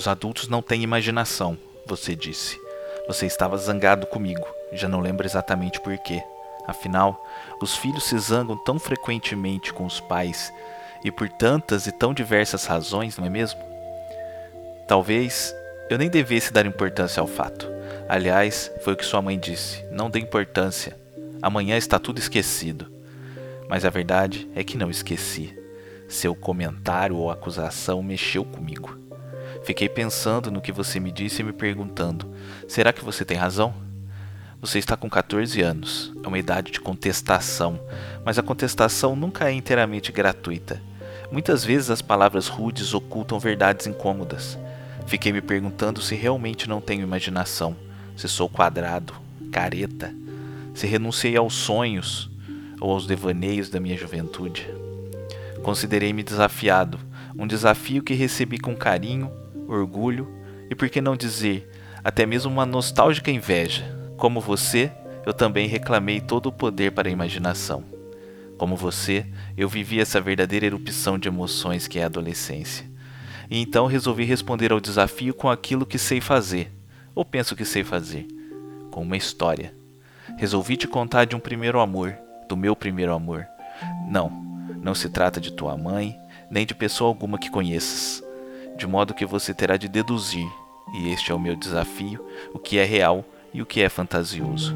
[0.00, 2.58] Os adultos não têm imaginação, você disse.
[3.06, 6.22] Você estava zangado comigo, já não lembro exatamente por quê.
[6.66, 7.22] Afinal,
[7.60, 10.50] os filhos se zangam tão frequentemente com os pais
[11.04, 13.60] e por tantas e tão diversas razões, não é mesmo?
[14.88, 15.54] Talvez
[15.90, 17.68] eu nem devesse dar importância ao fato.
[18.08, 20.98] Aliás, foi o que sua mãe disse: não dê importância.
[21.42, 22.90] Amanhã está tudo esquecido.
[23.68, 25.54] Mas a verdade é que não esqueci.
[26.08, 29.09] Seu comentário ou acusação mexeu comigo.
[29.62, 32.28] Fiquei pensando no que você me disse e me perguntando:
[32.66, 33.74] será que você tem razão?
[34.60, 37.80] Você está com 14 anos, é uma idade de contestação,
[38.24, 40.82] mas a contestação nunca é inteiramente gratuita.
[41.32, 44.58] Muitas vezes as palavras rudes ocultam verdades incômodas.
[45.06, 47.74] Fiquei me perguntando se realmente não tenho imaginação,
[48.14, 49.14] se sou quadrado,
[49.50, 50.14] careta,
[50.74, 52.30] se renunciei aos sonhos
[52.80, 54.68] ou aos devaneios da minha juventude.
[55.62, 57.00] Considerei-me desafiado,
[57.38, 59.30] um desafio que recebi com carinho
[59.70, 60.28] orgulho
[60.68, 61.68] e, por que não dizer,
[62.02, 63.84] até mesmo uma nostálgica inveja.
[64.16, 64.90] Como você,
[65.24, 67.84] eu também reclamei todo o poder para a imaginação.
[68.58, 72.84] Como você, eu vivi essa verdadeira erupção de emoções que é a adolescência.
[73.48, 76.70] E então resolvi responder ao desafio com aquilo que sei fazer,
[77.14, 78.26] ou penso que sei fazer,
[78.90, 79.74] com uma história.
[80.36, 82.16] Resolvi te contar de um primeiro amor,
[82.48, 83.46] do meu primeiro amor.
[84.08, 84.30] Não,
[84.82, 86.16] não se trata de tua mãe,
[86.50, 88.19] nem de pessoa alguma que conheças
[88.80, 90.48] de modo que você terá de deduzir,
[90.94, 94.74] e este é o meu desafio, o que é real e o que é fantasioso.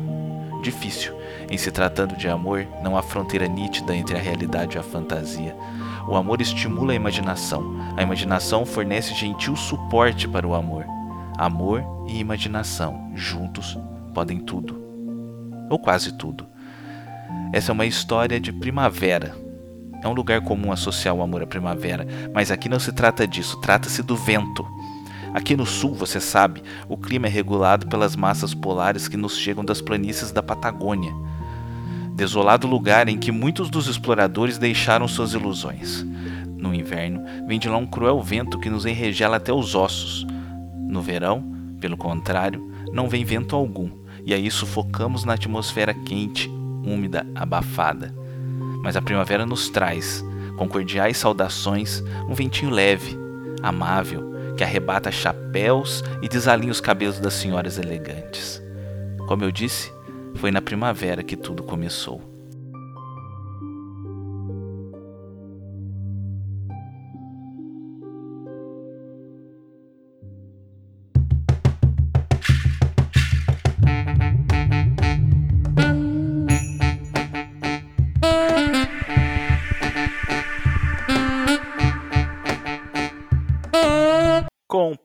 [0.63, 1.15] Difícil,
[1.51, 5.57] em se tratando de amor, não há fronteira nítida entre a realidade e a fantasia.
[6.07, 7.65] O amor estimula a imaginação,
[7.97, 10.85] a imaginação fornece gentil suporte para o amor.
[11.39, 13.79] Amor e imaginação, juntos,
[14.13, 14.79] podem tudo.
[15.71, 16.47] Ou quase tudo.
[17.55, 19.35] Essa é uma história de primavera,
[20.05, 23.59] é um lugar comum associar o amor à primavera, mas aqui não se trata disso,
[23.63, 24.63] trata-se do vento.
[25.33, 29.65] Aqui no sul, você sabe, o clima é regulado pelas massas polares que nos chegam
[29.65, 31.11] das planícies da Patagônia.
[32.15, 36.05] Desolado lugar em que muitos dos exploradores deixaram suas ilusões.
[36.55, 40.27] No inverno, vem de lá um cruel vento que nos enregela até os ossos.
[40.87, 41.43] No verão,
[41.81, 43.91] pelo contrário, não vem vento algum,
[44.25, 46.49] e aí sufocamos na atmosfera quente,
[46.85, 48.24] úmida, abafada
[48.85, 50.23] mas a primavera nos traz,
[50.59, 53.19] com cordiais saudações, um ventinho leve,
[53.63, 58.63] amável, que arrebata chapéus e desalinha os cabelos das senhoras elegantes.
[59.27, 59.91] Como eu disse,
[60.35, 62.34] foi na primavera que tudo começou.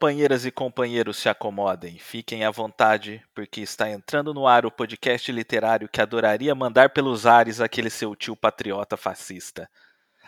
[0.09, 5.31] Companheiras e companheiros, se acomodem, fiquem à vontade, porque está entrando no ar o podcast
[5.31, 9.69] literário que adoraria mandar pelos ares aquele seu tio patriota fascista.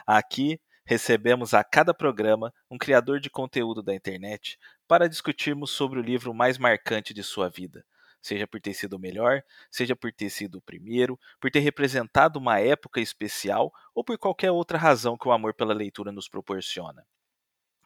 [0.06, 6.04] Aqui recebemos a cada programa um criador de conteúdo da internet para discutirmos sobre o
[6.04, 7.84] livro mais marcante de sua vida.
[8.22, 12.38] Seja por ter sido o melhor, seja por ter sido o primeiro, por ter representado
[12.38, 17.04] uma época especial ou por qualquer outra razão que o amor pela leitura nos proporciona.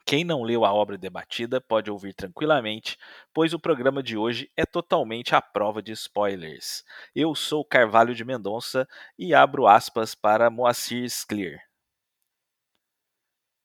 [0.05, 2.95] Quem não leu a obra debatida pode ouvir tranquilamente,
[3.33, 6.85] pois o programa de hoje é totalmente à prova de spoilers.
[7.15, 11.59] Eu sou Carvalho de Mendonça e abro aspas para Moacir Scler.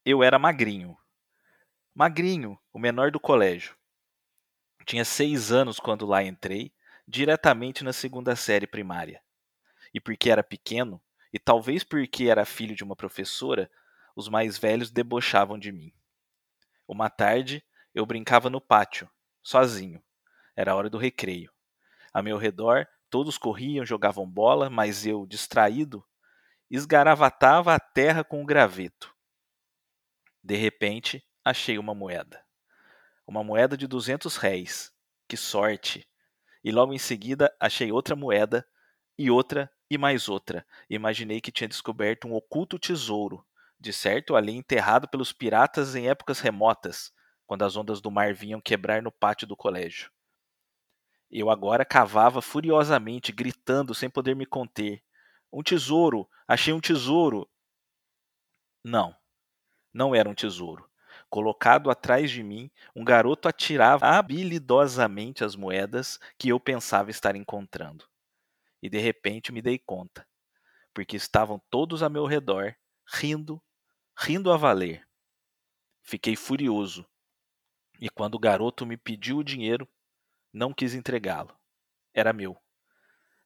[0.02, 0.96] Eu era magrinho.
[1.94, 3.76] Magrinho, o menor do colégio.
[4.86, 6.72] Tinha seis anos quando lá entrei,
[7.06, 9.22] diretamente na segunda série primária.
[9.92, 13.70] E porque era pequeno, e talvez porque era filho de uma professora,
[14.16, 15.92] os mais velhos debochavam de mim.
[16.90, 17.64] Uma tarde,
[17.94, 19.08] eu brincava no pátio,
[19.44, 20.02] sozinho.
[20.56, 21.52] Era a hora do recreio.
[22.12, 26.04] A meu redor, todos corriam, jogavam bola, mas eu, distraído,
[26.68, 29.14] esgaravatava a terra com o graveto.
[30.42, 32.44] De repente, achei uma moeda.
[33.24, 34.92] Uma moeda de duzentos réis.
[35.28, 36.08] Que sorte!
[36.64, 38.66] E logo em seguida achei outra moeda,
[39.16, 40.66] e outra, e mais outra.
[40.90, 43.46] Imaginei que tinha descoberto um oculto tesouro,
[43.80, 47.12] de certo ali enterrado pelos piratas em épocas remotas,
[47.46, 50.12] quando as ondas do mar vinham quebrar no pátio do colégio.
[51.30, 55.02] Eu agora cavava furiosamente, gritando sem poder me conter.
[55.50, 56.28] Um tesouro!
[56.46, 57.48] Achei um tesouro!
[58.84, 59.16] Não,
[59.92, 60.88] não era um tesouro.
[61.28, 68.04] Colocado atrás de mim, um garoto atirava habilidosamente as moedas que eu pensava estar encontrando.
[68.82, 70.26] E de repente me dei conta,
[70.92, 72.74] porque estavam todos a meu redor,
[73.06, 73.62] rindo
[74.22, 75.08] rindo a valer.
[76.02, 77.08] Fiquei furioso.
[77.98, 79.88] E quando o garoto me pediu o dinheiro,
[80.52, 81.58] não quis entregá-lo.
[82.12, 82.60] Era meu.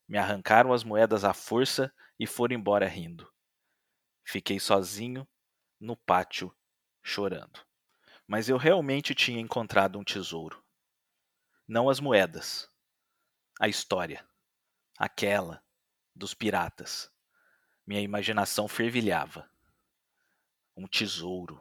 [0.08, 3.32] Me arrancaram as moedas à força e foram embora rindo.
[4.24, 5.28] Fiquei sozinho
[5.78, 6.52] no pátio,
[7.04, 7.64] chorando.
[8.26, 10.60] Mas eu realmente tinha encontrado um tesouro.
[11.68, 12.68] Não as moedas,
[13.60, 14.26] a história.
[14.98, 15.62] Aquela
[16.12, 17.12] dos piratas.
[17.86, 19.48] Minha imaginação fervilhava.
[20.76, 21.60] Um tesouro.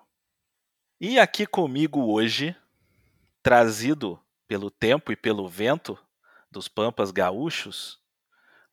[1.00, 2.56] E aqui comigo hoje,
[3.44, 5.98] trazido pelo tempo e pelo vento
[6.50, 8.00] dos Pampas Gaúchos,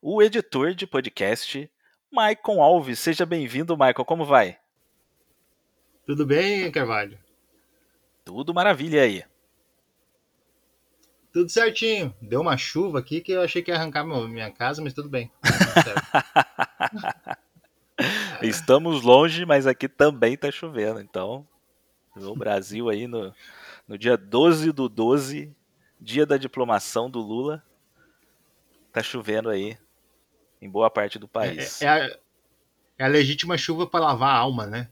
[0.01, 1.69] o editor de podcast,
[2.11, 2.99] Maicon Alves.
[2.99, 4.03] Seja bem-vindo, Maicon.
[4.03, 4.57] Como vai?
[6.05, 7.19] Tudo bem, Carvalho?
[8.25, 9.23] Tudo maravilha aí.
[11.31, 12.13] Tudo certinho.
[12.21, 15.31] Deu uma chuva aqui que eu achei que ia arrancar minha casa, mas tudo bem.
[18.41, 20.99] Estamos longe, mas aqui também está chovendo.
[20.99, 21.47] Então,
[22.15, 23.33] o Brasil aí no,
[23.87, 25.55] no dia 12 do 12,
[25.99, 27.63] dia da diplomação do Lula,
[28.91, 29.77] tá chovendo aí
[30.61, 31.81] em boa parte do país.
[31.81, 32.17] É, é, a,
[32.99, 34.89] é a, legítima chuva para lavar a alma, né?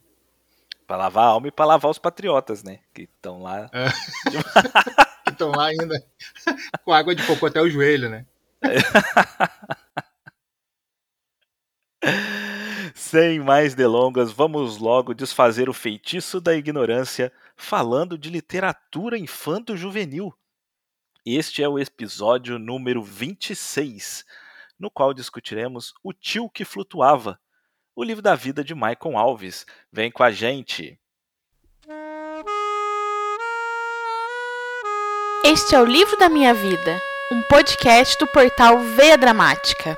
[0.88, 2.80] Para lavar a alma e para lavar os patriotas, né?
[2.94, 3.70] Que estão lá.
[3.72, 3.90] É.
[5.26, 6.04] que estão lá ainda
[6.84, 8.26] com água de coco até o joelho, né?
[13.10, 20.32] Sem mais delongas, vamos logo desfazer o feitiço da ignorância falando de literatura infanto-juvenil.
[21.26, 24.24] Este é o episódio número 26,
[24.78, 27.40] no qual discutiremos O Tio que Flutuava,
[27.96, 29.66] o livro da vida de Michael Alves.
[29.92, 31.00] Vem com a gente!
[35.44, 37.02] Este é o Livro da Minha Vida,
[37.32, 39.98] um podcast do portal Veia Dramática.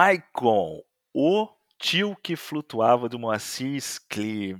[0.00, 0.82] Maicon,
[1.12, 1.46] o
[1.78, 4.58] tio que flutuava do Moacir Scler.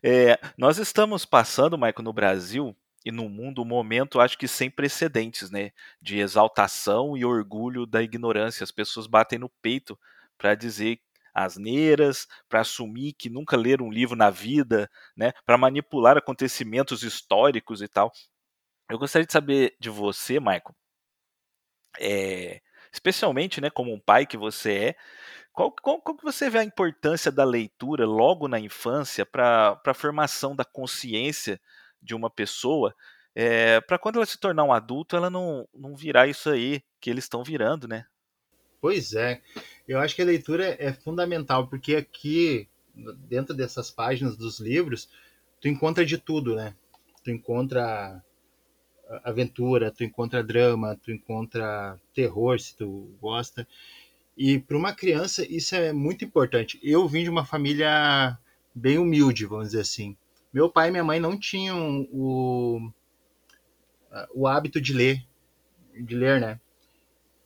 [0.00, 4.70] É, nós estamos passando, Maicon, no Brasil e no mundo um momento, acho que sem
[4.70, 5.72] precedentes, né?
[6.00, 8.62] De exaltação e orgulho da ignorância.
[8.62, 9.98] As pessoas batem no peito
[10.38, 11.00] para dizer
[11.34, 15.32] asneiras, para assumir que nunca leram um livro na vida, né?
[15.44, 18.12] Para manipular acontecimentos históricos e tal.
[18.88, 20.72] Eu gostaria de saber de você, Michael,
[21.98, 22.60] é,
[22.98, 24.96] especialmente, né, como um pai que você é,
[25.52, 29.94] qual, qual, qual que você vê a importância da leitura logo na infância para a
[29.94, 31.60] formação da consciência
[32.00, 32.94] de uma pessoa,
[33.34, 36.82] é, eh, para quando ela se tornar um adulto, ela não, não virar isso aí
[37.00, 38.06] que eles estão virando, né?
[38.80, 39.42] Pois é,
[39.86, 42.68] eu acho que a leitura é fundamental, porque aqui,
[43.28, 45.08] dentro dessas páginas dos livros,
[45.60, 46.74] tu encontra de tudo, né?
[47.24, 48.22] Tu encontra
[49.24, 53.66] aventura, tu encontra drama, tu encontra terror, se tu gosta.
[54.36, 56.78] E para uma criança isso é muito importante.
[56.82, 58.38] Eu vim de uma família
[58.74, 60.16] bem humilde, vamos dizer assim.
[60.52, 62.90] Meu pai e minha mãe não tinham o,
[64.34, 65.24] o hábito de ler,
[65.94, 66.60] de ler, né?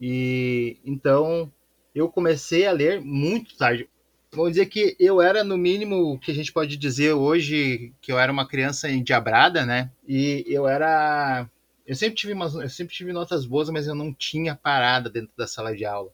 [0.00, 1.50] E então
[1.94, 3.88] eu comecei a ler muito tarde.
[4.34, 8.10] Vamos dizer que eu era, no mínimo, o que a gente pode dizer hoje, que
[8.10, 9.90] eu era uma criança endiabrada, né?
[10.08, 11.46] E eu era.
[11.86, 15.32] Eu sempre tive, umas, eu sempre tive notas boas, mas eu não tinha parada dentro
[15.36, 16.12] da sala de aula.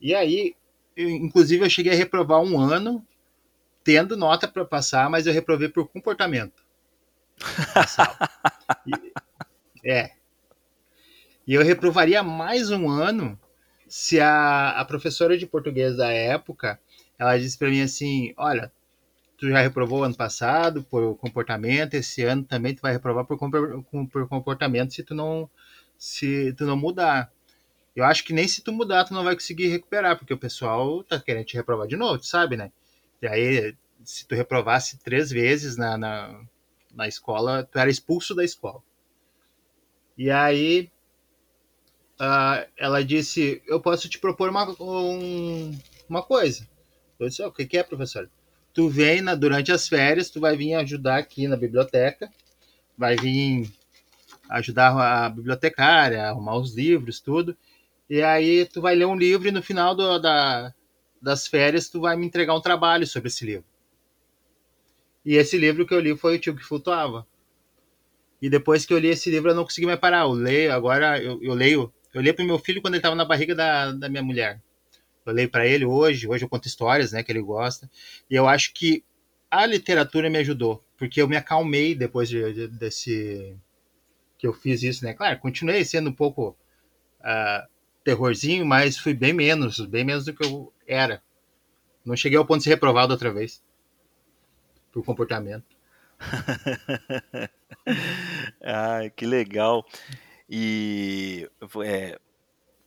[0.00, 0.54] E aí,
[0.96, 3.06] eu, inclusive, eu cheguei a reprovar um ano,
[3.82, 6.62] tendo nota para passar, mas eu reprovei por comportamento.
[8.86, 10.12] e, é.
[11.46, 13.38] E eu reprovaria mais um ano
[13.88, 16.80] se a, a professora de português da época
[17.18, 18.72] ela disse para mim assim: Olha,
[19.44, 23.38] tu já reprovou ano passado por comportamento, esse ano também tu vai reprovar por,
[24.10, 25.50] por comportamento se tu não
[25.98, 27.30] se tu não mudar.
[27.94, 31.04] Eu acho que nem se tu mudar tu não vai conseguir recuperar, porque o pessoal
[31.04, 32.72] tá querendo te reprovar de novo, tu sabe, né?
[33.20, 36.40] E aí, se tu reprovasse três vezes na, na,
[36.92, 38.82] na escola, tu era expulso da escola.
[40.16, 40.90] E aí,
[42.18, 46.66] uh, ela disse: Eu posso te propor uma, um, uma coisa.
[47.18, 48.28] Eu disse, o que, é, professor?
[48.74, 52.28] Tu vem na, durante as férias, tu vai vir ajudar aqui na biblioteca,
[52.98, 53.70] vai vir
[54.50, 57.56] ajudar a bibliotecária, arrumar os livros, tudo.
[58.10, 60.74] E aí tu vai ler um livro e no final do, da,
[61.22, 63.64] das férias tu vai me entregar um trabalho sobre esse livro.
[65.24, 67.24] E esse livro que eu li foi o Tio que Flutuava.
[68.42, 70.22] E depois que eu li esse livro eu não consegui mais parar.
[70.22, 71.92] Eu leio, agora eu, eu leio.
[72.12, 74.60] Eu leio pro meu filho quando ele estava na barriga da, da minha mulher
[75.24, 77.90] eu leio para ele hoje, hoje eu conto histórias, né, que ele gosta,
[78.28, 79.04] e eu acho que
[79.50, 83.56] a literatura me ajudou, porque eu me acalmei depois de, de, desse
[84.36, 85.14] que eu fiz isso, né?
[85.14, 86.56] Claro, continuei sendo um pouco
[87.20, 87.68] uh,
[88.02, 91.22] terrorzinho, mas fui bem menos, bem menos do que eu era.
[92.04, 93.62] Não cheguei ao ponto de ser reprovado outra vez
[94.92, 95.64] por comportamento.
[98.62, 99.86] ah, que legal.
[100.48, 101.48] E
[101.84, 102.18] é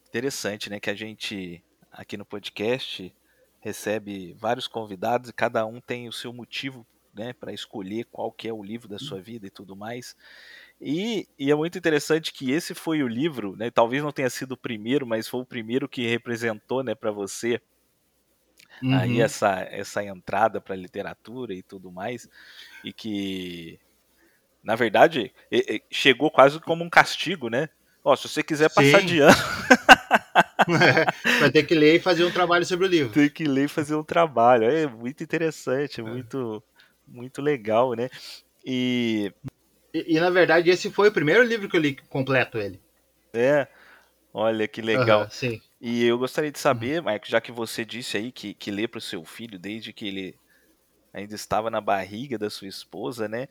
[0.08, 1.64] interessante, né, que a gente
[1.98, 3.14] aqui no podcast
[3.60, 8.48] recebe vários convidados e cada um tem o seu motivo, né, para escolher qual que
[8.48, 10.16] é o livro da sua vida e tudo mais.
[10.80, 14.52] E, e, é muito interessante que esse foi o livro, né, talvez não tenha sido
[14.52, 17.60] o primeiro, mas foi o primeiro que representou, né, para você
[18.84, 18.96] uhum.
[18.96, 22.30] aí essa essa entrada para a literatura e tudo mais,
[22.84, 23.80] e que
[24.64, 25.34] na verdade
[25.90, 27.70] chegou quase como um castigo, né?
[28.04, 29.06] Ó, se você quiser passar Sim.
[29.08, 29.36] de ano
[31.40, 33.14] Vai ter que ler e fazer um trabalho sobre o livro.
[33.14, 34.66] Tem que ler e fazer um trabalho.
[34.66, 36.04] É muito interessante, é.
[36.04, 36.64] muito,
[37.08, 38.10] muito legal, né?
[38.66, 39.32] E...
[39.94, 40.16] e...
[40.16, 42.80] E, na verdade, esse foi o primeiro livro que eu li completo ele.
[43.34, 43.68] É.
[44.34, 45.22] Olha que legal.
[45.24, 45.62] Uhum, sim.
[45.82, 49.00] E eu gostaria de saber, Marco, já que você disse aí que, que lê para
[49.00, 50.36] o seu filho desde que ele
[51.14, 53.48] ainda estava na barriga da sua esposa, né?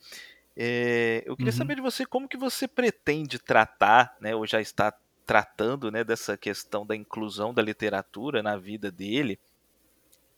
[0.56, 1.58] É, eu queria uhum.
[1.58, 4.90] saber de você como que você pretende tratar, né, ou já está
[5.26, 9.38] tratando né, dessa questão da inclusão da literatura na vida dele,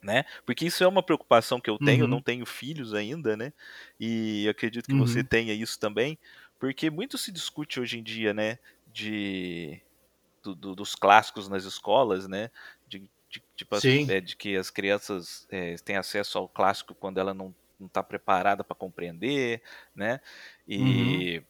[0.02, 0.24] né?
[0.46, 2.10] Porque isso é uma preocupação que eu tenho, uhum.
[2.10, 3.52] não tenho filhos ainda, né?
[4.00, 5.06] E acredito que uhum.
[5.06, 6.18] você tenha isso também,
[6.58, 8.58] porque muito se discute hoje em dia, né,
[8.92, 9.80] de
[10.42, 12.50] do, do, dos clássicos nas escolas, né?
[12.88, 17.34] De, de, tipo, é, de que as crianças é, têm acesso ao clássico quando ela
[17.34, 17.54] não
[17.84, 19.60] está preparada para compreender,
[19.94, 20.20] né?
[20.66, 21.44] E uhum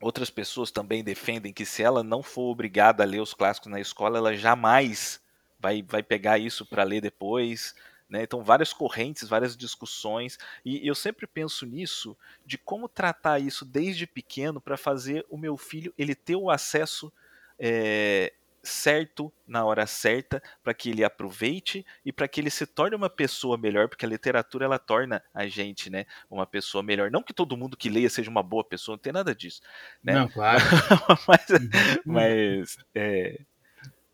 [0.00, 3.80] Outras pessoas também defendem que se ela não for obrigada a ler os clássicos na
[3.80, 5.20] escola, ela jamais
[5.58, 7.74] vai, vai pegar isso para ler depois.
[8.08, 8.22] Né?
[8.22, 10.38] Então, várias correntes, várias discussões.
[10.64, 12.16] E eu sempre penso nisso,
[12.46, 17.12] de como tratar isso desde pequeno para fazer o meu filho ele ter o acesso
[17.58, 22.94] é, certo na hora certa para que ele aproveite e para que ele se torne
[22.94, 27.10] uma pessoa melhor, porque a literatura ela torna a gente, né, uma pessoa melhor.
[27.10, 29.60] Não que todo mundo que leia seja uma boa pessoa, não tem nada disso,
[30.02, 30.14] né?
[30.14, 30.60] Não, claro.
[31.26, 31.68] mas, uhum.
[32.04, 33.40] mas, é,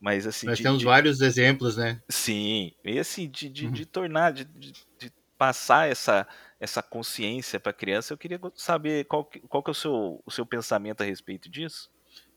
[0.01, 2.01] mas assim, nós de, temos de, vários exemplos, né?
[2.09, 3.73] Sim, e assim de, de, uhum.
[3.73, 6.27] de tornar, de, de, passar essa
[6.59, 8.13] essa consciência para a criança.
[8.13, 11.91] Eu queria saber qual, qual que é o seu, o seu pensamento a respeito disso.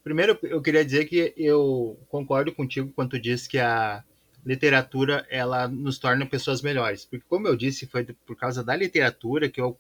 [0.04, 4.04] Primeiro, eu queria dizer que eu concordo contigo quando tu diz que a
[4.46, 7.06] literatura ela nos torna pessoas melhores.
[7.06, 9.78] Porque, como eu disse, foi por causa da literatura que eu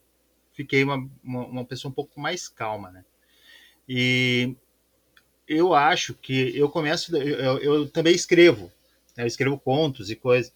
[0.54, 3.06] fiquei uma, uma, uma pessoa um pouco mais calma, né?
[3.88, 4.56] E
[5.48, 8.72] eu acho que eu começo, eu, eu também escrevo,
[9.18, 9.24] né?
[9.24, 10.54] eu escrevo contos e coisas.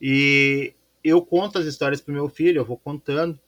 [0.00, 3.40] E eu conto as histórias para meu filho, eu vou contando.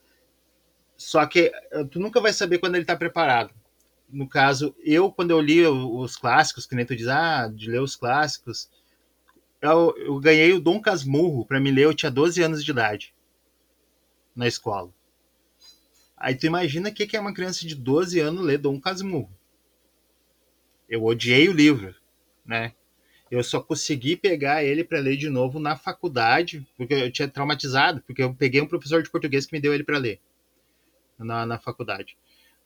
[0.97, 3.55] Só que eh, tu nunca vai saber quando ele está preparado
[4.09, 7.81] no caso, eu, quando eu li os clássicos, que nem tu diz, ah, de ler
[7.81, 8.71] os clássicos,
[9.61, 13.15] eu, eu ganhei o Dom Casmurro para me ler, eu tinha 12 anos de idade,
[14.35, 14.93] na escola.
[16.17, 19.31] Aí tu imagina o que é uma criança de 12 anos ler Dom Casmurro.
[20.89, 21.95] Eu odiei o livro,
[22.45, 22.73] né?
[23.29, 28.01] Eu só consegui pegar ele para ler de novo na faculdade, porque eu tinha traumatizado,
[28.03, 30.21] porque eu peguei um professor de português que me deu ele para ler
[31.19, 32.17] na, na faculdade.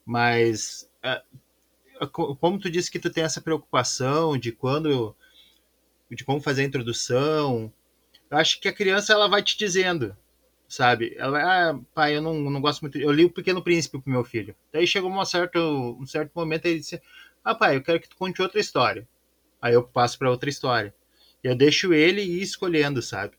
[0.05, 1.23] Mas é,
[2.09, 5.15] como tu disse que tu tem essa preocupação de quando
[6.11, 7.73] de como fazer a introdução,
[8.31, 10.17] eu acho que a criança ela vai te dizendo,
[10.69, 11.15] sabe?
[11.17, 12.99] Ela vai, ah, pai, eu não, não gosto muito.
[12.99, 14.55] Eu li o Pequeno Príncipe pro meu filho.
[14.73, 17.01] Daí chegou um certo, um certo momento ele disse:
[17.45, 19.07] Ah, pai, eu quero que tu conte outra história.
[19.63, 20.95] Aí eu passo para outra história.
[21.43, 23.35] Eu deixo ele ir escolhendo, sabe?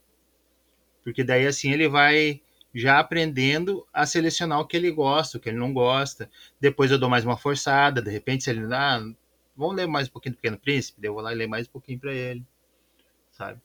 [1.04, 2.42] Porque daí assim ele vai
[2.74, 6.30] já aprendendo a selecionar o que ele gosta, o que ele não gosta.
[6.60, 8.74] Depois eu dou mais uma forçada, de repente, se ele.
[8.74, 9.02] Ah,
[9.56, 11.06] vamos ler mais um pouquinho do Pequeno Príncipe?
[11.06, 12.46] Eu vou lá e ler mais um pouquinho para ele,
[13.32, 13.60] sabe?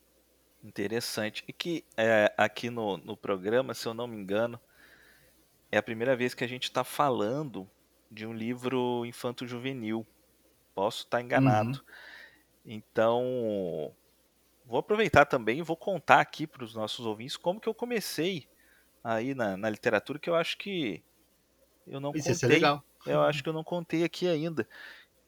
[0.63, 1.45] Interessante.
[1.47, 4.61] E que é, aqui no, no programa, se eu não me engano,
[5.71, 7.69] é a primeira vez que a gente está falando
[8.11, 10.05] de um livro infanto-juvenil.
[10.75, 11.79] Posso estar enganado.
[11.79, 11.85] Uhum.
[12.65, 13.95] Então,
[14.65, 18.49] vou aproveitar também e vou contar aqui para os nossos ouvintes como que eu comecei
[19.07, 21.03] aí na, na literatura que eu acho que
[21.87, 22.49] eu não Isso contei.
[22.49, 22.83] legal.
[23.07, 24.69] Eu acho que eu não contei aqui ainda.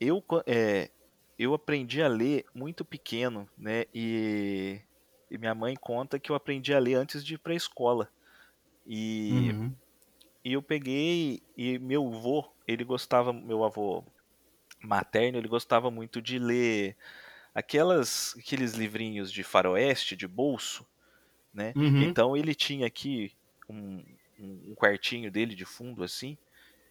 [0.01, 0.91] Eu, é,
[1.39, 3.85] eu aprendi a ler muito pequeno, né?
[3.95, 4.81] E,
[5.31, 8.11] e, minha mãe conta que eu aprendi a ler antes de ir para a escola.
[8.85, 9.75] E, uhum.
[10.45, 14.03] e eu peguei e meu avô, ele gostava, meu avô
[14.83, 16.97] materno, ele gostava muito de ler
[17.55, 20.85] aquelas aqueles livrinhos de faroeste, de bolso,
[21.55, 21.73] né?
[21.77, 22.03] Uhum.
[22.03, 23.33] Então ele tinha aqui
[23.69, 24.03] um,
[24.39, 26.37] um, um quartinho dele de fundo assim,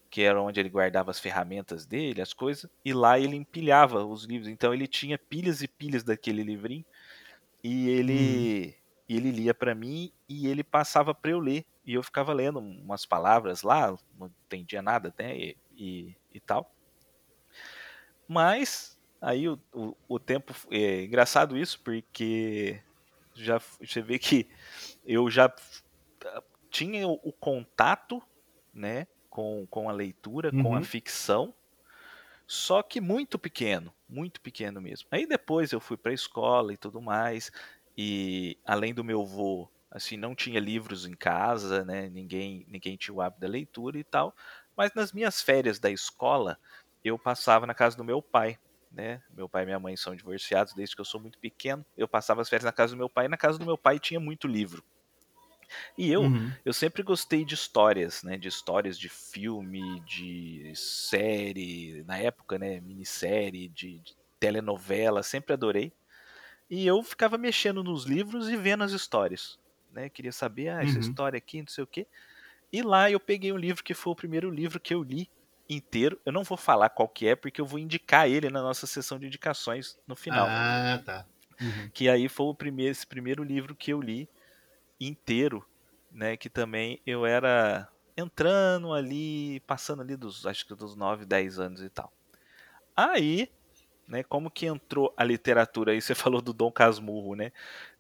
[0.10, 4.24] que era onde ele guardava as ferramentas dele, as coisas, e lá ele empilhava os
[4.24, 4.48] livros.
[4.48, 6.86] Então ele tinha pilhas e pilhas daquele livrinho
[7.64, 8.82] e ele hum.
[9.10, 13.06] ele lia para mim e ele passava para eu ler e eu ficava lendo umas
[13.06, 16.70] palavras lá, não entendia nada, né, e, e, e tal.
[18.28, 22.82] Mas aí o, o, o, tempo é engraçado isso porque
[23.34, 24.50] já você vê que
[25.06, 25.54] eu já
[26.78, 28.22] tinha o, o contato,
[28.72, 30.62] né, com, com a leitura, uhum.
[30.62, 30.84] com a uhum.
[30.84, 31.52] ficção,
[32.46, 35.08] só que muito pequeno, muito pequeno mesmo.
[35.10, 37.52] Aí depois eu fui para a escola e tudo mais,
[37.98, 42.10] e além do meu avô, assim, não tinha livros em casa, né?
[42.10, 44.36] Ninguém, ninguém tinha o hábito da leitura e tal.
[44.76, 46.60] Mas nas minhas férias da escola,
[47.04, 48.60] eu passava na casa do meu pai,
[48.92, 49.20] né?
[49.36, 51.84] Meu pai e minha mãe são divorciados desde que eu sou muito pequeno.
[51.98, 53.98] Eu passava as férias na casa do meu pai, e na casa do meu pai
[53.98, 54.84] tinha muito livro.
[55.98, 56.52] E eu, uhum.
[56.64, 58.38] eu sempre gostei de histórias, né?
[58.38, 62.80] De histórias de filme, de série, na época, né?
[62.80, 65.92] Minissérie, de, de telenovela, sempre adorei.
[66.70, 69.58] E eu ficava mexendo nos livros e vendo as histórias,
[69.92, 70.10] né?
[70.10, 71.00] Queria saber, ah, essa uhum.
[71.00, 72.08] história aqui, não sei o quê.
[72.72, 75.30] E lá eu peguei um livro que foi o primeiro livro que eu li
[75.70, 76.20] inteiro.
[76.26, 79.18] Eu não vou falar qual que é, porque eu vou indicar ele na nossa sessão
[79.18, 80.48] de indicações no final.
[80.50, 81.26] Ah, tá.
[81.60, 81.90] Uhum.
[81.94, 84.30] Que aí foi o primeiro, esse primeiro livro que eu li
[85.00, 85.66] inteiro,
[86.12, 86.38] né?
[86.38, 91.82] Que também eu era entrando ali, passando ali dos, acho que dos 9, 10 anos
[91.82, 92.12] e tal.
[92.96, 93.52] Aí,
[94.08, 95.92] né, como que entrou a literatura?
[95.92, 97.52] Aí você falou do Dom Casmurro, né?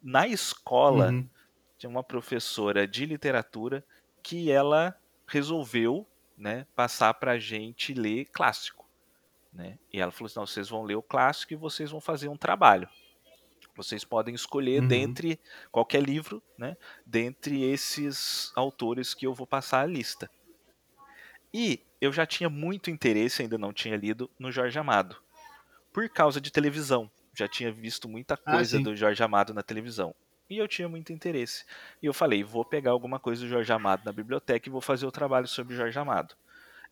[0.01, 1.29] Na escola, uhum.
[1.77, 3.85] tinha uma professora de literatura
[4.23, 4.95] que ela
[5.27, 8.87] resolveu, né, passar pra gente ler clássico,
[9.53, 9.77] né?
[9.91, 12.37] E ela falou assim: "Não, vocês vão ler o clássico e vocês vão fazer um
[12.37, 12.89] trabalho".
[13.77, 14.87] Vocês podem escolher uhum.
[14.87, 15.39] dentre
[15.71, 16.75] qualquer livro, né?
[17.05, 20.29] Dentre esses autores que eu vou passar a lista.
[21.53, 25.15] E eu já tinha muito interesse, ainda não tinha lido, no Jorge Amado.
[25.93, 27.09] Por causa de televisão.
[27.35, 30.13] Já tinha visto muita ah, coisa ah, do Jorge Amado na televisão.
[30.49, 31.63] E eu tinha muito interesse.
[32.01, 35.05] E eu falei, vou pegar alguma coisa do Jorge Amado na biblioteca e vou fazer
[35.05, 36.35] o trabalho sobre Jorge Amado.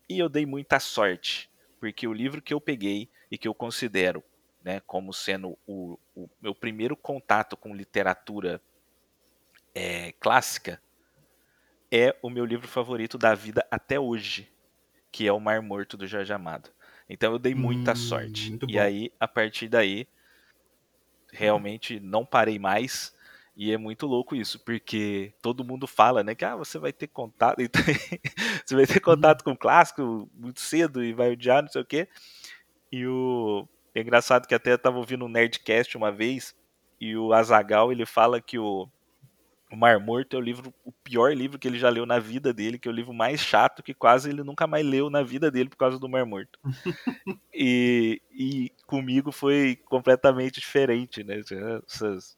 [0.08, 4.22] E eu dei muita sorte, porque o livro que eu peguei e que eu considero
[4.66, 8.60] né, como sendo o, o meu primeiro contato com literatura
[9.72, 10.82] é, clássica,
[11.88, 14.50] é o meu livro favorito da vida até hoje,
[15.12, 16.68] que é O Mar Morto do Jorge Amado.
[17.08, 18.58] Então eu dei muita hum, sorte.
[18.66, 20.08] E aí, a partir daí,
[21.32, 23.14] realmente não parei mais.
[23.56, 27.06] E é muito louco isso, porque todo mundo fala, né, que ah, você vai ter
[27.06, 27.58] contato,
[28.66, 31.86] você vai ter contato com o clássico muito cedo e vai odiar, não sei o
[31.86, 32.08] quê.
[32.90, 33.66] E o
[33.98, 36.54] é engraçado que até eu tava ouvindo um Nerdcast uma vez
[37.00, 38.88] e o Azagal ele fala que o,
[39.70, 42.52] o Mar Morto é o livro, o pior livro que ele já leu na vida
[42.52, 45.50] dele, que é o livro mais chato que quase ele nunca mais leu na vida
[45.50, 46.58] dele por causa do Mar Morto.
[47.54, 51.40] e, e comigo foi completamente diferente, né?
[51.86, 52.36] Essas,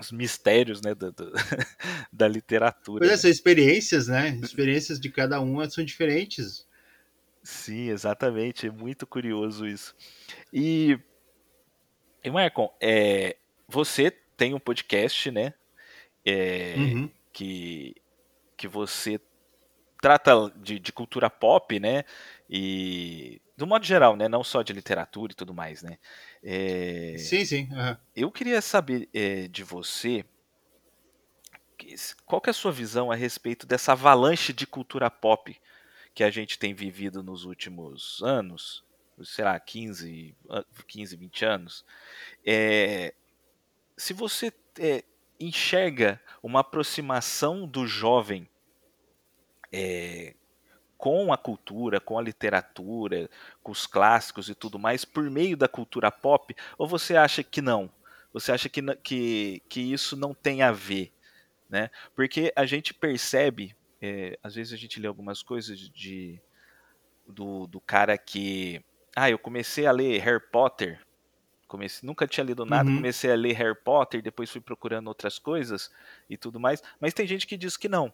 [0.00, 1.10] os mistérios né, da,
[2.12, 3.00] da literatura.
[3.00, 3.18] Pois é, né?
[3.18, 4.38] são experiências, né?
[4.42, 6.66] Experiências de cada um são diferentes.
[7.46, 8.66] Sim, exatamente.
[8.66, 9.94] É muito curioso isso.
[10.52, 10.98] E,
[12.24, 13.36] e Marcon, é,
[13.68, 15.54] você tem um podcast, né?
[16.24, 17.08] É, uhum.
[17.32, 17.94] que,
[18.56, 19.20] que você
[20.02, 22.02] trata de, de, cultura pop, né?
[22.50, 24.28] E do modo geral, né?
[24.28, 25.98] Não só de literatura e tudo mais, né?
[26.42, 27.68] É, sim, sim.
[27.70, 27.96] Uhum.
[28.16, 30.24] Eu queria saber é, de você
[32.24, 35.56] qual que é a sua visão a respeito dessa avalanche de cultura pop
[36.16, 38.82] que a gente tem vivido nos últimos anos,
[39.22, 40.34] sei lá, 15,
[40.88, 41.84] 15 20 anos,
[42.42, 43.12] é,
[43.98, 44.50] se você
[44.80, 45.04] é,
[45.38, 48.48] enxerga uma aproximação do jovem
[49.70, 50.34] é,
[50.96, 53.28] com a cultura, com a literatura,
[53.62, 57.60] com os clássicos e tudo mais, por meio da cultura pop, ou você acha que
[57.60, 57.92] não?
[58.32, 61.12] Você acha que, que, que isso não tem a ver?
[61.68, 61.90] Né?
[62.14, 66.40] Porque a gente percebe, é, às vezes a gente lê algumas coisas de
[67.26, 68.82] do, do cara que
[69.14, 71.00] ah eu comecei a ler Harry Potter
[71.66, 72.96] comecei nunca tinha lido nada uhum.
[72.96, 75.90] comecei a ler Harry Potter depois fui procurando outras coisas
[76.28, 78.12] e tudo mais mas tem gente que diz que não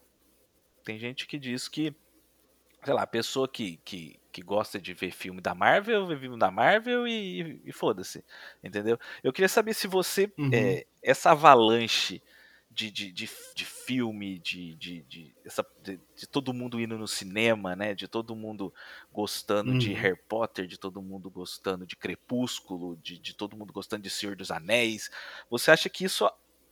[0.84, 1.94] tem gente que diz que
[2.84, 6.38] sei lá a pessoa que, que, que gosta de ver filme da Marvel vê filme
[6.38, 8.24] da Marvel e, e foda-se
[8.62, 10.50] entendeu eu queria saber se você uhum.
[10.52, 12.22] é, essa avalanche
[12.74, 17.06] de, de, de, de filme, de, de, de, essa, de, de, todo mundo indo no
[17.06, 17.94] cinema, né?
[17.94, 18.72] De todo mundo
[19.12, 19.96] gostando de uhum.
[19.96, 24.36] Harry Potter, de todo mundo gostando de Crepúsculo, de, de todo mundo gostando de Senhor
[24.36, 25.10] dos Anéis.
[25.50, 26.30] Você acha que isso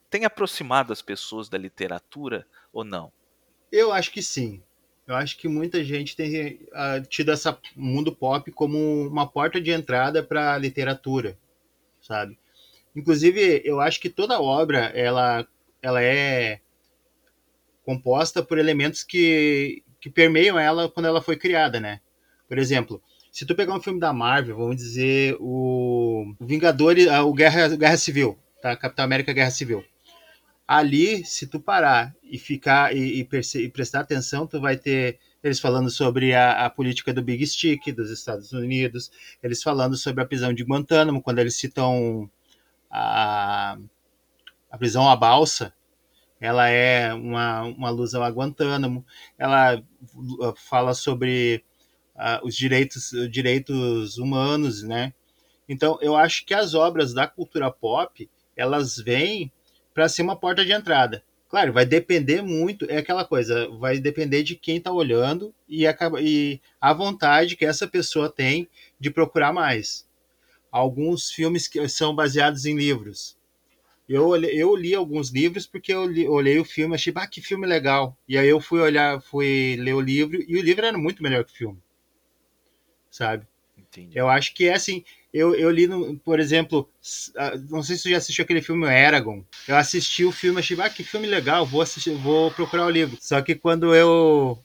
[0.08, 3.12] tem aproximado as pessoas da literatura ou não?
[3.70, 4.62] Eu acho que sim.
[5.06, 9.70] Eu acho que muita gente tem uh, tido esse mundo pop como uma porta de
[9.70, 11.36] entrada para a literatura,
[12.00, 12.38] sabe?
[12.94, 15.46] Inclusive, eu acho que toda obra ela,
[15.83, 16.61] ela é
[17.85, 22.01] composta por elementos que, que permeiam ela quando ela foi criada, né?
[22.49, 27.69] Por exemplo, se tu pegar um filme da Marvel, vamos dizer o Vingadores, o Guerra,
[27.77, 28.77] Guerra Civil, tá?
[28.77, 29.85] Capitão América Guerra Civil.
[30.66, 35.59] Ali, se tu parar e ficar e, e, e prestar atenção, tu vai ter eles
[35.59, 39.11] falando sobre a, a, política do Big Stick dos Estados Unidos,
[39.43, 42.31] eles falando sobre a prisão de Guantánamo, quando eles citam
[42.90, 43.79] a,
[44.70, 45.74] a prisão à balsa,
[46.40, 49.04] ela é uma, uma alusão a Guantánamo,
[49.38, 51.62] ela uh, fala sobre
[52.16, 55.12] uh, os direitos, direitos humanos, né?
[55.68, 59.52] Então, eu acho que as obras da cultura pop, elas vêm
[59.94, 61.22] para ser uma porta de entrada.
[61.48, 66.20] Claro, vai depender muito, é aquela coisa, vai depender de quem está olhando e, acaba,
[66.20, 70.09] e a vontade que essa pessoa tem de procurar mais.
[70.70, 73.37] Alguns filmes que são baseados em livros.
[74.11, 77.66] Eu, eu li alguns livros porque eu li, olhei o filme, achei, ah, que filme
[77.66, 78.16] legal.
[78.29, 81.44] E aí eu fui olhar, fui ler o livro e o livro era muito melhor
[81.44, 81.79] que o filme
[83.11, 83.44] sabe?
[83.77, 84.16] Entendi.
[84.16, 85.05] Eu acho que é assim.
[85.33, 86.88] Eu, eu li, no, por exemplo,
[87.68, 89.44] não sei se você já assistiu aquele filme Eragon.
[89.66, 93.16] Eu assisti o filme, achei, ah, que filme legal, vou assistir, vou procurar o livro.
[93.20, 94.59] Só que quando eu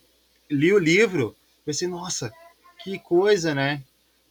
[0.50, 2.32] li o livro, eu pensei, nossa,
[2.84, 3.84] que coisa, né?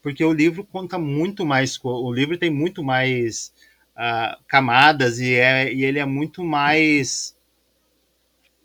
[0.02, 3.52] Porque o livro conta muito mais, o livro tem muito mais
[3.96, 7.36] uh, camadas e, é, e ele é muito mais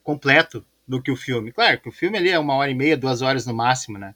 [0.04, 1.52] completo do que o filme.
[1.52, 4.16] Claro que o filme ali é uma hora e meia, duas horas no máximo, né?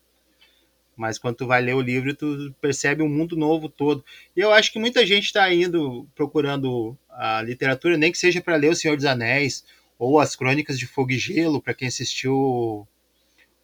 [0.95, 4.03] Mas quando tu vai ler o livro, tu percebe um mundo novo todo.
[4.35, 8.55] E eu acho que muita gente está indo procurando a literatura, nem que seja para
[8.55, 9.65] ler O Senhor dos Anéis
[9.97, 12.87] ou as Crônicas de Fogo e Gelo, para quem assistiu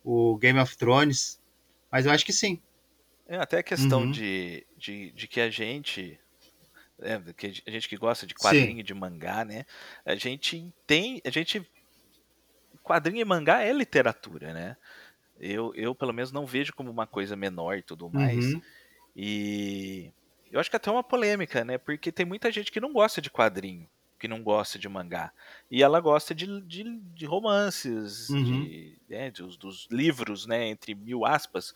[0.04, 1.40] o Game of Thrones.
[1.92, 2.60] Mas eu acho que sim.
[3.28, 4.12] É, até a questão uhum.
[4.12, 6.20] de, de, de, que a gente.
[7.02, 8.84] É, que a gente que gosta de quadrinho, sim.
[8.84, 9.66] de mangá, né?
[10.06, 11.22] A gente tem.
[11.26, 11.66] A gente.
[12.84, 14.78] Quadrinho e mangá é literatura, né?
[15.40, 18.54] Eu, eu, pelo menos, não vejo como uma coisa menor e tudo mais.
[18.54, 18.62] Uhum.
[19.16, 20.12] E
[20.52, 21.78] eu acho que até uma polêmica, né?
[21.78, 23.88] Porque tem muita gente que não gosta de quadrinho,
[24.20, 25.32] que não gosta de mangá.
[25.70, 28.44] E ela gosta de, de, de romances, uhum.
[28.44, 30.68] de, né, dos, dos, livros, né?
[30.68, 31.74] Entre mil aspas.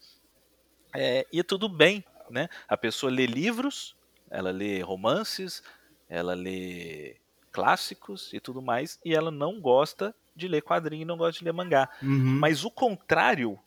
[0.93, 2.49] É, e tudo bem, né?
[2.67, 3.95] A pessoa lê livros,
[4.33, 5.63] ela lê romances,
[6.09, 7.17] ela lê
[7.51, 11.53] clássicos e tudo mais, e ela não gosta de ler quadrinho não gosta de ler
[11.53, 11.89] mangá.
[12.01, 12.39] Uhum.
[12.39, 13.59] Mas o contrário,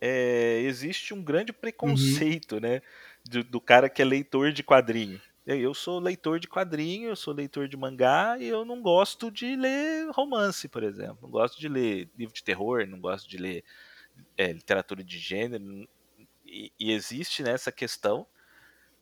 [0.00, 2.60] é, existe um grande preconceito, uhum.
[2.60, 2.82] né?
[3.24, 5.20] Do, do, cara que é leitor de quadrinho.
[5.46, 9.56] Eu sou leitor de quadrinho, eu sou leitor de mangá e eu não gosto de
[9.56, 11.18] ler romance, por exemplo.
[11.22, 13.64] Não gosto de ler livro de terror, não gosto de ler
[14.36, 15.88] é, literatura de gênero.
[16.44, 18.26] E, e existe nessa né, questão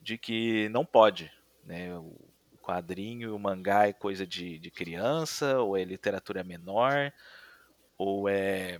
[0.07, 1.33] de que não pode.
[1.64, 1.92] Né?
[1.97, 2.14] O,
[2.62, 7.12] quadrinho, o mangá é coisa de, de criança, ou é literatura menor,
[7.99, 8.79] ou é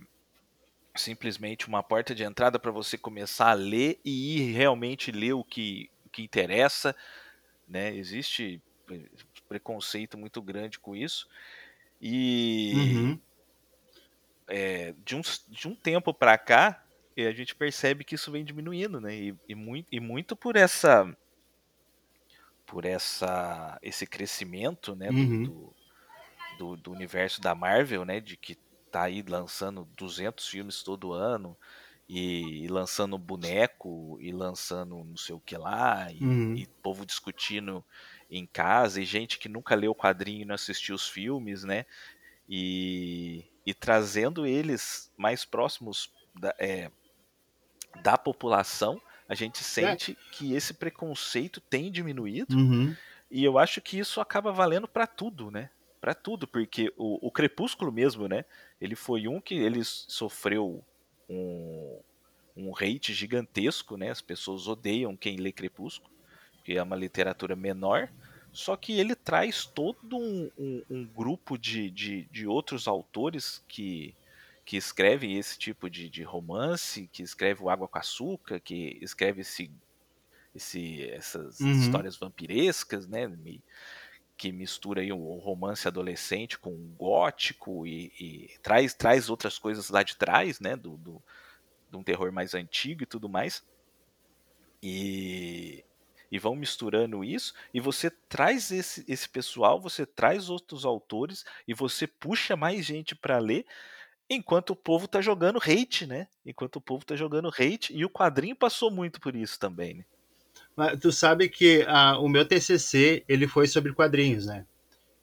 [0.95, 5.43] simplesmente uma porta de entrada para você começar a ler e ir realmente ler o
[5.43, 6.95] que, o que interessa.
[7.67, 7.93] Né?
[7.95, 8.61] Existe
[9.47, 11.27] preconceito muito grande com isso.
[12.01, 13.19] E uhum.
[14.47, 16.83] é, de, um, de um tempo para cá,
[17.25, 19.15] a gente percebe que isso vem diminuindo, né?
[19.15, 21.15] E, e, muito, e muito por essa
[22.65, 25.43] por essa esse crescimento né, uhum.
[25.43, 25.73] do,
[26.57, 28.55] do, do, universo da Marvel, né, de que
[28.91, 31.57] tá aí lançando 200 filmes todo ano
[32.09, 36.55] e, e lançando boneco e lançando não sei o que lá e, uhum.
[36.55, 37.83] e povo discutindo
[38.29, 41.85] em casa e gente que nunca leu o quadrinho e não assistiu os filmes, né,
[42.49, 46.91] e, e trazendo eles mais próximos da, é,
[48.03, 49.63] da população a gente é.
[49.63, 50.31] sente é.
[50.31, 52.95] que esse preconceito tem diminuído uhum.
[53.29, 55.69] e eu acho que isso acaba valendo para tudo, né?
[55.99, 58.45] Para tudo, porque o, o, Crepúsculo mesmo, né?
[58.79, 60.83] Ele foi um que ele sofreu
[61.27, 61.99] um,
[62.55, 64.11] um hate gigantesco, né?
[64.11, 66.13] As pessoas odeiam quem lê Crepúsculo,
[66.63, 68.09] que é uma literatura menor.
[68.53, 74.15] Só que ele traz todo um, um, um grupo de, de, de outros autores que,
[74.67, 79.39] que escreve esse tipo de, de romance, que escreve o Água com Açúcar, que escreve
[79.39, 79.71] esse,
[80.53, 81.71] esse, essas uhum.
[81.71, 83.31] histórias vampirescas, né?
[84.35, 89.89] Que mistura aí o romance adolescente com o gótico e, e, traz, traz outras coisas
[89.89, 90.75] lá de trás, né?
[90.75, 91.23] Do, do,
[91.89, 93.63] de um terror mais antigo e tudo mais.
[94.83, 95.85] E,
[96.29, 101.73] e vão misturando isso, e você traz esse, esse pessoal, você traz outros autores e
[101.73, 103.65] você puxa mais gente para ler,
[104.29, 106.27] enquanto o povo tá jogando hate, né?
[106.45, 110.05] Enquanto o povo tá jogando hate, e o quadrinho passou muito por isso também, né?
[110.75, 114.65] Mas tu sabe que ah, o meu TCC ele foi sobre quadrinhos, né?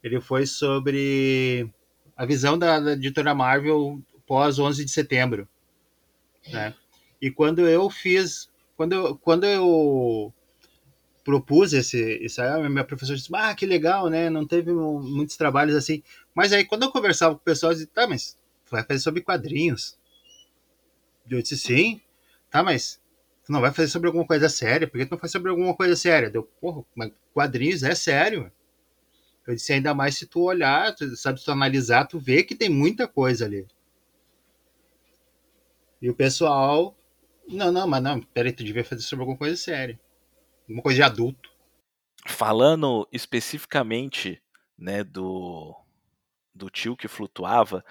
[0.02, 1.70] Ele foi sobre
[2.16, 5.48] a visão da, da editora Marvel pós 11 de setembro,
[6.50, 6.74] né?
[7.20, 10.32] E quando eu fiz, quando eu, quando eu
[11.24, 14.28] propus esse, isso aí, minha professora disse, ah, que legal, né?
[14.28, 16.02] Não teve muitos trabalhos assim.
[16.34, 18.36] Mas aí quando eu conversava com o pessoal, eu disse, tá, mas
[18.74, 19.98] vai fazer sobre quadrinhos?
[21.28, 22.00] Eu disse, sim.
[22.50, 23.00] Tá, mas
[23.44, 24.87] tu não vai fazer sobre alguma coisa séria?
[24.87, 26.30] Por que tu não faz sobre alguma coisa séria?
[26.30, 28.50] Deu, porra, mas quadrinhos é sério.
[29.46, 32.54] Eu disse, ainda mais se tu olhar, tu, sabe, se tu analisar, tu vê que
[32.54, 33.66] tem muita coisa ali.
[36.00, 36.96] E o pessoal,
[37.48, 39.98] não, não, mas não, peraí, tu devia fazer sobre alguma coisa séria.
[40.62, 41.50] Alguma coisa de adulto.
[42.26, 44.42] Falando especificamente,
[44.78, 45.76] né, do,
[46.54, 47.84] do tio que flutuava,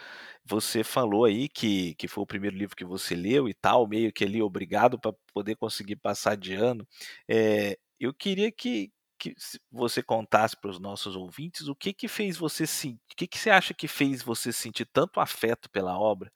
[0.45, 4.11] você falou aí que, que foi o primeiro livro que você leu e tal, meio
[4.11, 6.87] que ali obrigado para poder conseguir passar de ano.
[7.27, 9.35] É, eu queria que, que
[9.71, 13.37] você contasse para os nossos ouvintes o que que fez você sentir, o que que
[13.37, 16.31] você acha que fez você sentir tanto afeto pela obra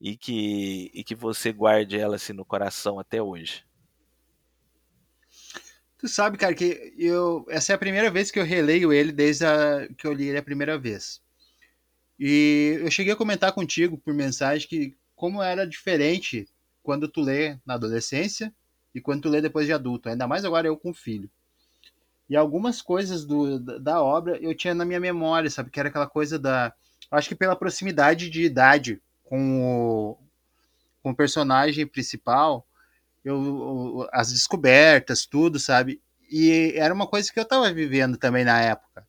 [0.00, 3.64] e que, e que você guarde ela assim no coração até hoje.
[5.98, 9.44] Tu sabe, cara, que eu essa é a primeira vez que eu releio ele desde
[9.44, 11.20] a, que eu li ele a primeira vez.
[12.18, 16.48] E eu cheguei a comentar contigo por mensagem que como era diferente
[16.82, 18.52] quando tu lê na adolescência
[18.94, 21.30] e quando tu lê depois de adulto, ainda mais agora eu com filho.
[22.28, 25.70] E algumas coisas do, da obra eu tinha na minha memória, sabe?
[25.70, 26.72] Que era aquela coisa da.
[27.10, 30.18] Acho que pela proximidade de idade com o,
[31.02, 32.66] com o personagem principal,
[33.24, 36.00] eu, as descobertas, tudo, sabe?
[36.30, 39.06] E era uma coisa que eu tava vivendo também na época,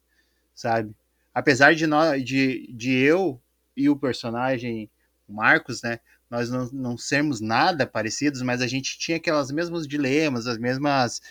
[0.56, 0.96] sabe?
[1.34, 3.42] Apesar de, nós, de, de eu
[3.76, 4.90] e o personagem
[5.28, 6.00] Marcos, né?
[6.30, 11.22] Nós não, não sermos nada parecidos, mas a gente tinha aquelas mesmos dilemas, as mesmas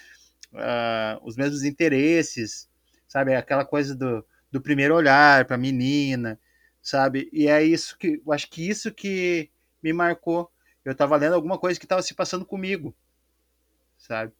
[0.53, 2.69] uh, os mesmos interesses,
[3.07, 3.35] sabe?
[3.35, 6.39] Aquela coisa do, do primeiro olhar para a menina,
[6.83, 7.29] sabe?
[7.33, 9.51] E é isso que eu acho que isso que
[9.83, 10.51] me marcou.
[10.85, 12.95] Eu estava lendo alguma coisa que estava se passando comigo,
[13.99, 14.33] sabe?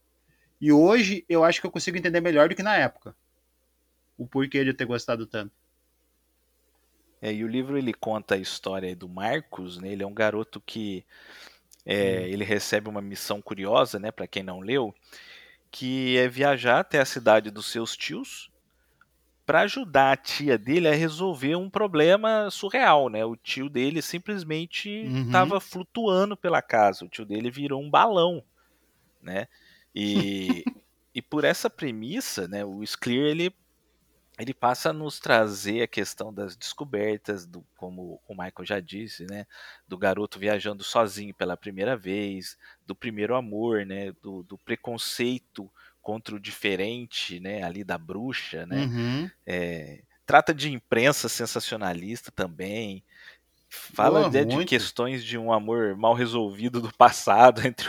[0.61, 3.15] E hoje eu acho que eu consigo entender melhor do que na época
[4.19, 5.53] o porquê de eu ter gostado tanto.
[7.23, 9.89] É, e o livro ele conta a história do Marcos, né?
[9.89, 11.05] Ele é um garoto que
[11.87, 12.25] é, hum.
[12.27, 14.11] ele recebe uma missão curiosa, né?
[14.11, 14.95] Para quem não leu,
[15.71, 18.51] que é viajar até a cidade dos seus tios
[19.49, 23.25] para ajudar a tia dele a resolver um problema surreal, né?
[23.25, 24.91] O tio dele simplesmente
[25.27, 25.61] estava uhum.
[25.61, 27.07] flutuando pela casa.
[27.07, 28.45] O tio dele virou um balão,
[29.23, 29.49] né?
[29.95, 30.65] E,
[31.15, 32.63] e por essa premissa, né?
[32.63, 33.51] O Sclear ele
[34.39, 39.27] ele passa a nos trazer a questão das descobertas, do, como o Michael já disse,
[39.27, 39.47] né,
[39.87, 45.69] do garoto viajando sozinho pela primeira vez, do primeiro amor, né, do, do preconceito
[46.01, 49.31] contra o diferente, né, ali da bruxa, né, uhum.
[49.45, 53.03] é, trata de imprensa sensacionalista também,
[53.69, 57.89] fala de, de, questões de um amor mal resolvido do passado entre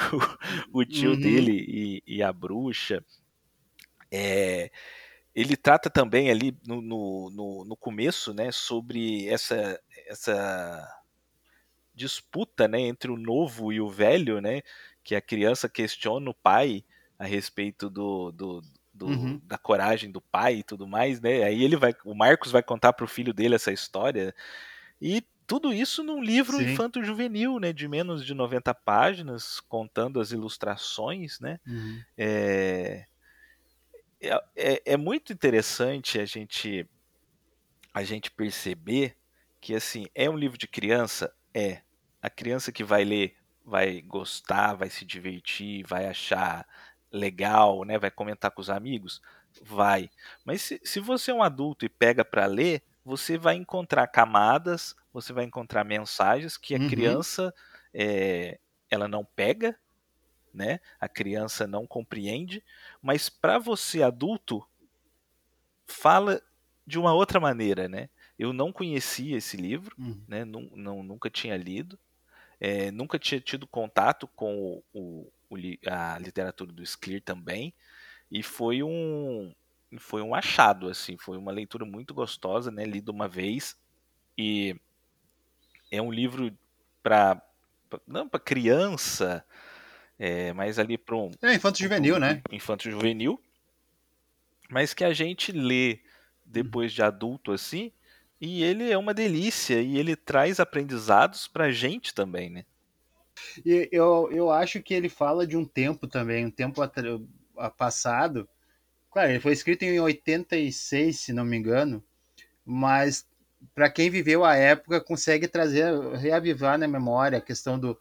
[0.71, 1.19] o, o tio uhum.
[1.19, 3.03] dele e, e a bruxa,
[4.11, 4.71] é
[5.39, 11.01] ele trata também ali no, no, no, no começo, né, sobre essa, essa
[11.95, 14.61] disputa, né, entre o novo e o velho, né,
[15.01, 16.83] que a criança questiona o pai
[17.17, 18.61] a respeito do, do,
[18.93, 19.41] do uhum.
[19.45, 22.91] da coragem do pai e tudo mais, né, aí ele vai, o Marcos vai contar
[22.91, 24.35] para o filho dele essa história
[25.01, 31.39] e tudo isso num livro infanto-juvenil, né, de menos de 90 páginas, contando as ilustrações,
[31.39, 32.01] né, uhum.
[32.17, 33.05] é
[34.21, 36.87] é, é, é muito interessante a gente
[37.93, 39.15] a gente perceber
[39.59, 41.33] que assim é um livro de criança?
[41.53, 41.81] É.
[42.21, 46.67] A criança que vai ler vai gostar vai se divertir vai achar
[47.11, 47.97] legal né?
[47.97, 49.21] Vai comentar com os amigos?
[49.61, 50.09] Vai.
[50.45, 54.95] Mas se, se você é um adulto e pega para ler você vai encontrar camadas
[55.11, 56.89] você vai encontrar mensagens que a uhum.
[56.89, 57.53] criança
[57.93, 59.77] é, ela não pega
[60.59, 60.81] né?
[60.99, 62.61] A criança não compreende,
[63.01, 64.61] mas para você adulto
[65.87, 66.41] fala
[66.85, 68.09] de uma outra maneira, né?
[68.37, 70.21] Eu não conhecia esse livro, uhum.
[70.27, 70.43] né?
[70.43, 71.97] Não, não, nunca tinha lido,
[72.59, 77.73] é, nunca tinha tido contato com o, o, a literatura do Sclear também,
[78.29, 79.55] e foi um
[79.97, 82.83] foi um achado, assim, foi uma leitura muito gostosa, né?
[82.83, 83.77] Lido uma vez
[84.37, 84.75] e
[85.89, 86.55] é um livro
[87.01, 87.41] para
[88.05, 89.43] não para criança
[90.19, 91.31] é, mais ali para um.
[91.41, 92.41] É, infanto juvenil, né?
[92.51, 93.41] Infanto juvenil.
[94.69, 96.01] Mas que a gente lê
[96.45, 97.91] depois de adulto assim,
[98.41, 102.65] e ele é uma delícia, e ele traz aprendizados pra gente também, né?
[103.65, 106.81] E eu, eu acho que ele fala de um tempo também, um tempo
[107.77, 108.47] passado.
[109.11, 112.03] Claro, ele foi escrito em 86, se não me engano,
[112.65, 113.27] mas
[113.73, 117.97] para quem viveu a época consegue trazer, reavivar na memória a questão do,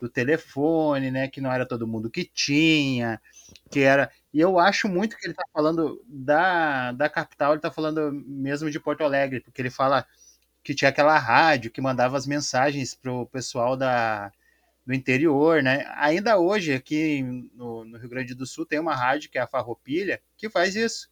[0.00, 3.20] do telefone, né, que não era todo mundo que tinha,
[3.70, 4.10] que era.
[4.32, 8.70] E eu acho muito que ele está falando da, da capital, ele está falando mesmo
[8.70, 10.06] de Porto Alegre, porque ele fala
[10.62, 14.32] que tinha aquela rádio que mandava as mensagens pro pessoal da,
[14.86, 15.84] do interior, né?
[15.96, 17.22] Ainda hoje, aqui
[17.54, 20.74] no, no, Rio Grande do Sul, tem uma rádio que é a Farroupilha, que faz
[20.76, 21.10] isso.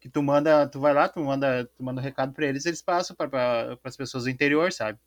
[0.00, 2.82] Que tu manda, tu vai lá, tu manda, tu manda um recado para eles, eles
[2.82, 4.98] passam para as pessoas do interior, sabe?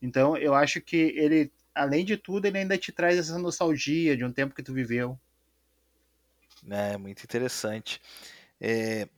[0.00, 4.24] Então, eu acho que ele, além de tudo, ele ainda te traz essa nostalgia de
[4.24, 5.18] um tempo que tu viveu.
[6.68, 8.00] É, muito interessante.
[8.60, 9.08] É...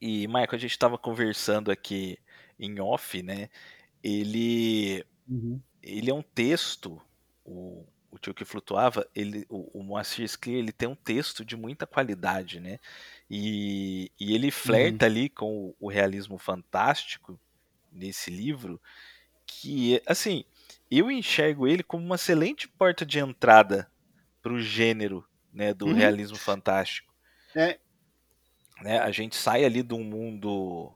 [0.00, 2.18] E, Michael, a gente estava conversando aqui
[2.58, 3.48] em off, né?
[4.02, 7.00] Ele uhum ele é um texto,
[7.44, 11.56] o, o Tio que Flutuava, ele, o, o Moacir Scler, ele tem um texto de
[11.56, 12.78] muita qualidade, né?
[13.30, 15.10] E, e ele flerta uhum.
[15.10, 17.38] ali com o, o realismo fantástico
[17.92, 18.80] nesse livro,
[19.46, 20.44] que, assim,
[20.98, 23.90] eu enxergo ele como uma excelente porta de entrada
[24.42, 25.94] para o gênero né, do uhum.
[25.94, 27.12] realismo fantástico.
[27.54, 27.78] É.
[28.82, 30.92] Né, a gente sai ali de um mundo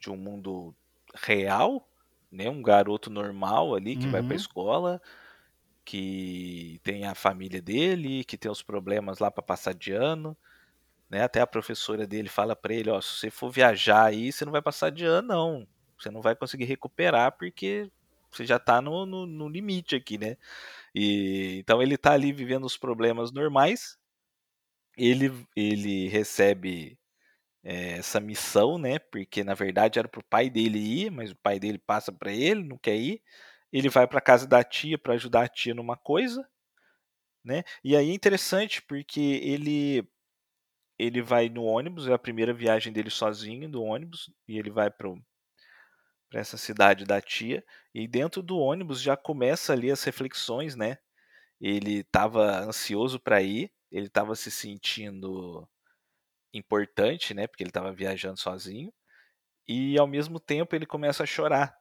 [0.00, 0.74] de um mundo
[1.14, 1.88] real
[2.34, 4.10] né, um garoto normal ali que uhum.
[4.10, 5.02] vai para a escola,
[5.84, 10.36] que tem a família dele, que tem os problemas lá para passar de ano,
[11.08, 11.22] né?
[11.22, 14.50] Até a professora dele fala para ele, ó, se você for viajar aí, você não
[14.50, 17.88] vai passar de ano não, você não vai conseguir recuperar porque
[18.36, 20.36] você já está no, no, no, limite aqui, né?
[20.94, 23.98] E então ele está ali vivendo os problemas normais.
[24.96, 26.98] Ele ele recebe
[27.64, 28.98] é, essa missão, né?
[28.98, 32.32] Porque na verdade era para o pai dele ir, mas o pai dele passa para
[32.32, 33.22] ele, não quer ir.
[33.72, 36.46] Ele vai para casa da tia para ajudar a tia numa coisa,
[37.44, 37.64] né?
[37.84, 40.08] E aí é interessante porque ele
[40.98, 44.90] ele vai no ônibus, é a primeira viagem dele sozinho do ônibus e ele vai
[44.90, 45.08] para
[46.34, 50.98] para essa cidade da tia e dentro do ônibus já começa ali as reflexões, né?
[51.60, 55.64] Ele estava ansioso para ir, ele estava se sentindo
[56.52, 57.46] importante, né?
[57.46, 58.92] Porque ele estava viajando sozinho.
[59.68, 61.72] E ao mesmo tempo ele começa a chorar,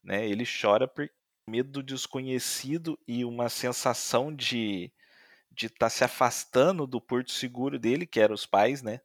[0.00, 0.28] né?
[0.28, 1.10] Ele chora por
[1.48, 4.92] medo do desconhecido e uma sensação de
[5.50, 9.00] de estar tá se afastando do porto seguro dele, que eram os pais, né?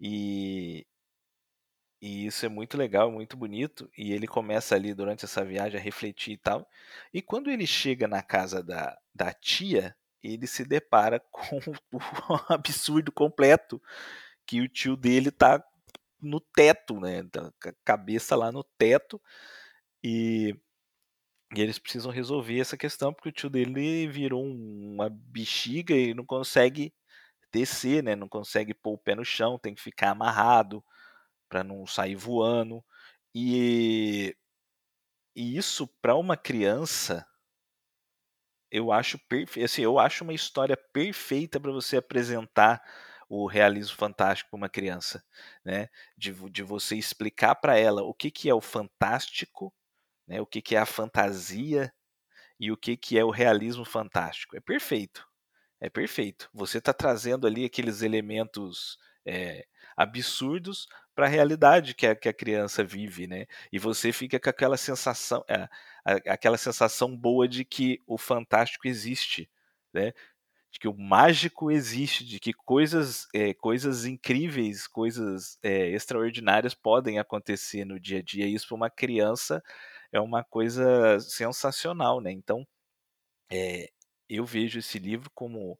[0.00, 0.86] E,
[2.00, 3.90] e isso é muito legal, muito bonito.
[3.96, 6.68] E ele começa ali durante essa viagem a refletir e tal.
[7.12, 13.10] E quando ele chega na casa da, da tia, ele se depara com o absurdo
[13.10, 13.82] completo
[14.46, 15.62] que o tio dele tá
[16.20, 17.24] no teto, né?
[17.24, 19.20] Tá a cabeça lá no teto
[20.02, 20.56] e,
[21.54, 26.24] e, eles precisam resolver essa questão porque o tio dele virou uma bexiga e não
[26.24, 26.94] consegue
[27.52, 28.16] descer, né?
[28.16, 30.82] Não consegue pôr o pé no chão, tem que ficar amarrado
[31.48, 32.84] para não sair voando.
[33.34, 34.36] E,
[35.34, 37.26] e isso para uma criança
[38.70, 42.82] eu acho perfeito, assim, eu acho uma história perfeita para você apresentar
[43.28, 45.22] o realismo fantástico para uma criança,
[45.64, 45.88] né?
[46.16, 49.72] De, de você explicar para ela o que, que é o fantástico,
[50.26, 50.40] né?
[50.40, 51.92] O que, que é a fantasia
[52.60, 54.56] e o que, que é o realismo fantástico.
[54.56, 55.26] É perfeito,
[55.80, 56.48] é perfeito.
[56.54, 62.32] Você está trazendo ali aqueles elementos é, absurdos para a realidade que a, que a
[62.32, 63.46] criança vive, né?
[63.72, 65.68] E você fica com aquela sensação, é,
[66.30, 69.50] aquela sensação boa de que o fantástico existe,
[69.92, 70.12] né?
[70.70, 77.18] De que o mágico existe, de que coisas, é, coisas incríveis, coisas é, extraordinárias podem
[77.18, 78.46] acontecer no dia a dia.
[78.46, 79.60] E isso para uma criança
[80.12, 82.30] é uma coisa sensacional, né?
[82.30, 82.64] Então,
[83.50, 83.90] é,
[84.28, 85.76] eu vejo esse livro como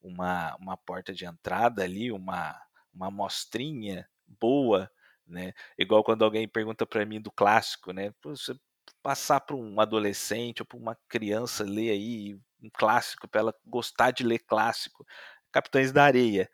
[0.00, 2.58] uma, uma porta de entrada ali, uma,
[2.94, 4.08] uma amostrinha
[4.40, 4.90] boa,
[5.26, 5.52] né?
[5.78, 8.12] Igual quando alguém pergunta para mim do clássico, né?
[8.24, 8.54] Você
[9.02, 14.10] passar para um adolescente ou para uma criança ler aí um clássico para ela gostar
[14.10, 15.06] de ler clássico,
[15.52, 16.50] Capitães da Areia,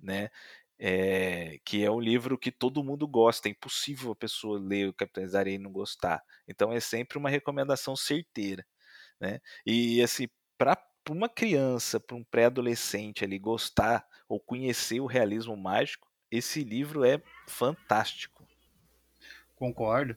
[0.00, 0.30] né?
[0.78, 4.94] É, que é um livro que todo mundo gosta, é impossível a pessoa ler o
[4.94, 6.22] Capitães da Areia e não gostar.
[6.46, 8.64] Então é sempre uma recomendação certeira,
[9.20, 9.40] né?
[9.66, 10.78] E assim, para
[11.10, 17.20] uma criança, para um pré-adolescente ali gostar ou conhecer o realismo mágico, esse livro é
[17.46, 18.42] fantástico.
[19.56, 20.16] Concordo.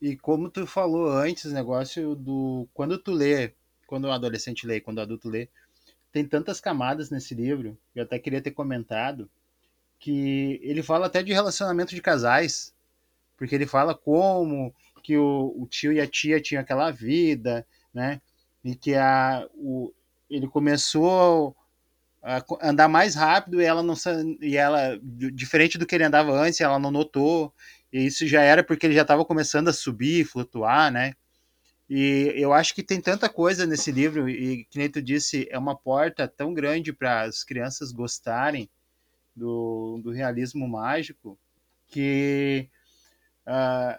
[0.00, 3.52] E como tu falou antes, negócio do quando tu lê
[3.88, 5.48] quando o adolescente lê, quando o adulto lê,
[6.12, 9.28] tem tantas camadas nesse livro, eu até queria ter comentado,
[9.98, 12.74] que ele fala até de relacionamento de casais,
[13.36, 18.20] porque ele fala como que o, o tio e a tia tinham aquela vida, né?
[18.62, 19.92] E que a, o,
[20.28, 21.56] ele começou
[22.60, 23.94] andar mais rápido e ela não
[24.40, 27.54] e ela diferente do que ele andava antes, ela não notou.
[27.92, 31.14] E isso já era porque ele já estava começando a subir, flutuar, né?
[31.88, 35.58] E eu acho que tem tanta coisa nesse livro, e que nem tu disse, é
[35.58, 38.68] uma porta tão grande para as crianças gostarem
[39.34, 41.38] do, do realismo mágico,
[41.86, 42.68] que
[43.46, 43.98] uh,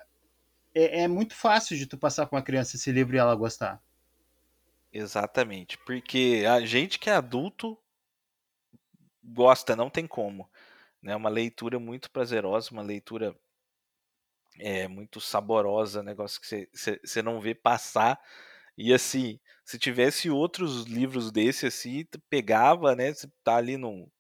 [0.76, 3.82] é, é, muito fácil de tu passar com uma criança esse livro e ela gostar.
[4.94, 7.76] Exatamente, porque a gente que é adulto
[9.34, 10.50] gosta, não tem como.
[11.02, 11.16] Né?
[11.16, 13.36] uma leitura muito prazerosa, uma leitura
[14.58, 18.20] é muito saborosa, negócio que você não vê passar.
[18.78, 23.14] E assim, se tivesse outros livros desse assim, pegava, né?
[23.14, 24.12] Você tá ali no,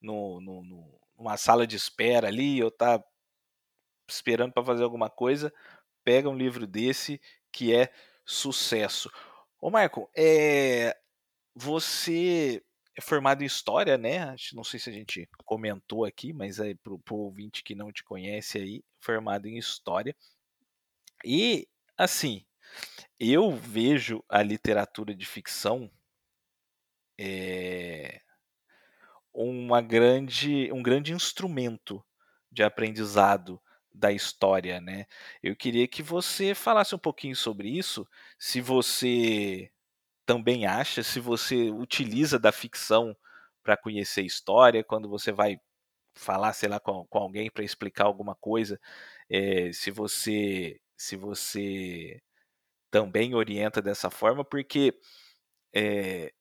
[0.00, 3.02] no, no, numa sala de espera ali, ou tá
[4.08, 5.52] esperando para fazer alguma coisa,
[6.04, 7.20] pega um livro desse
[7.52, 7.92] que é
[8.24, 9.10] sucesso.
[9.60, 10.96] Ô Marco, é,
[11.54, 12.62] você
[13.00, 14.36] é formado em história, né?
[14.52, 18.04] Não sei se a gente comentou aqui, mas é pro, pro ouvinte que não te
[18.04, 20.14] conhece aí, formado em história.
[21.24, 22.44] E assim,
[23.18, 25.90] eu vejo a literatura de ficção
[27.18, 28.20] é,
[29.32, 32.04] uma grande, um grande instrumento
[32.52, 33.60] de aprendizado
[33.92, 35.06] da história, né?
[35.42, 38.06] Eu queria que você falasse um pouquinho sobre isso,
[38.38, 39.70] se você
[40.30, 43.16] também acha, se você utiliza da ficção
[43.64, 45.58] para conhecer história, quando você vai
[46.14, 48.80] falar, sei lá, com, com alguém para explicar alguma coisa,
[49.30, 52.20] é, se você se você
[52.90, 54.94] também orienta dessa forma, porque
[55.74, 56.32] é,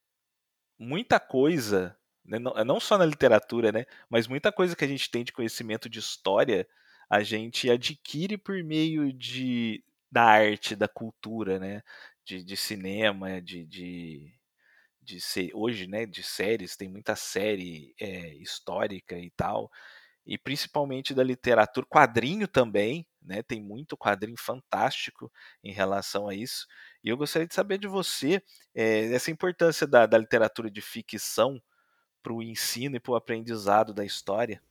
[0.78, 5.10] muita coisa, né, não, não só na literatura, né, mas muita coisa que a gente
[5.12, 6.68] tem de conhecimento de história,
[7.10, 11.82] a gente adquire por meio de, da arte, da cultura, né?
[12.30, 14.32] De, de cinema, de, de,
[15.02, 19.72] de ser, hoje, né, de séries, tem muita série é, histórica e tal,
[20.24, 25.32] e principalmente da literatura, quadrinho também, né, tem muito quadrinho fantástico
[25.64, 26.68] em relação a isso,
[27.04, 28.44] e eu gostaria de saber de você
[28.76, 31.60] é, essa importância da, da literatura de ficção
[32.22, 34.62] para o ensino e para o aprendizado da história.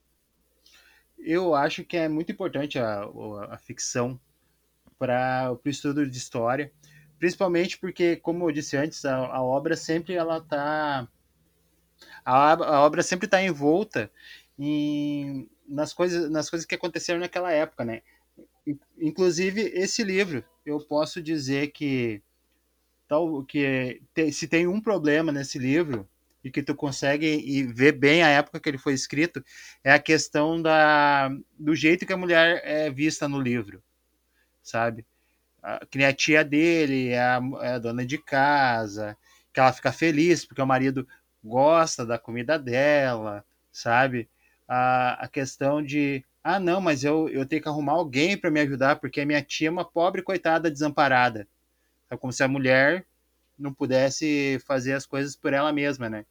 [1.17, 3.03] Eu acho que é muito importante a,
[3.49, 4.17] a ficção
[4.97, 6.71] para o estudo de história,
[7.19, 11.07] principalmente porque, como eu disse antes, a, a obra sempre ela tá
[12.23, 14.09] a, a obra sempre está envolta
[14.57, 18.01] em, nas coisas nas coisas que aconteceram naquela época, né?
[18.97, 22.21] Inclusive esse livro, eu posso dizer que
[23.07, 26.07] tal que te, se tem um problema nesse livro
[26.43, 29.43] e que tu consegue ver bem a época que ele foi escrito
[29.83, 33.83] é a questão da do jeito que a mulher é vista no livro,
[34.63, 35.05] sabe?
[35.61, 39.17] A, que nem a tia dele, é a, é a dona de casa,
[39.53, 41.07] que ela fica feliz porque o marido
[41.43, 44.29] gosta da comida dela, sabe?
[44.67, 48.59] A, a questão de, ah, não, mas eu, eu tenho que arrumar alguém para me
[48.59, 51.47] ajudar porque a minha tia é uma pobre coitada desamparada.
[52.09, 53.05] É como se a mulher
[53.57, 56.25] não pudesse fazer as coisas por ela mesma, né?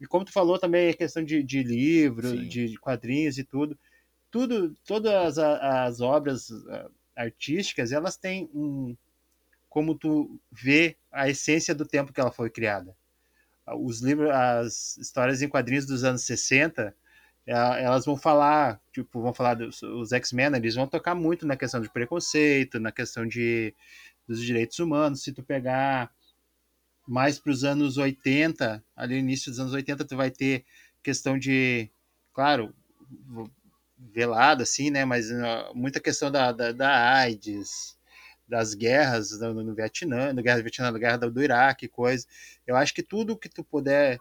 [0.00, 3.78] E como tu falou também a questão de, de livro, de, de, quadrinhos e tudo,
[4.30, 6.48] tudo, todas as, as obras
[7.16, 8.96] artísticas, elas têm um
[9.68, 12.94] como tu vê a essência do tempo que ela foi criada.
[13.66, 16.94] Os livros, as histórias em quadrinhos dos anos 60,
[17.46, 21.80] elas vão falar, tipo, vão falar dos os X-Men, eles vão tocar muito na questão
[21.80, 23.74] de preconceito, na questão de
[24.28, 25.22] dos direitos humanos.
[25.22, 26.12] Se tu pegar
[27.06, 30.64] mais para os anos 80, ali no início dos anos 80, tu vai ter
[31.02, 31.90] questão de,
[32.32, 32.74] claro,
[34.10, 35.04] velada, assim, né?
[35.04, 37.96] Mas uh, muita questão da, da, da, AIDS,
[38.48, 42.26] das guerras no, no Vietnã, no guerra do Vietnã, na guerra do Iraque, coisa.
[42.66, 44.18] Eu acho que tudo que tu puder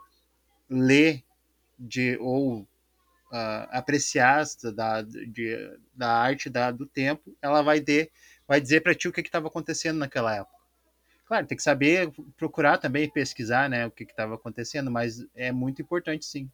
[0.70, 1.24] ler
[1.78, 2.68] de ou uh,
[3.72, 8.12] apreciar da, de, da arte da, do tempo, ela vai ter,
[8.48, 10.62] vai dizer para ti o que estava acontecendo naquela época.
[11.26, 15.82] Claro, tem que saber procurar também pesquisar, né, o que estava acontecendo, mas é muito
[15.82, 16.52] importante sim.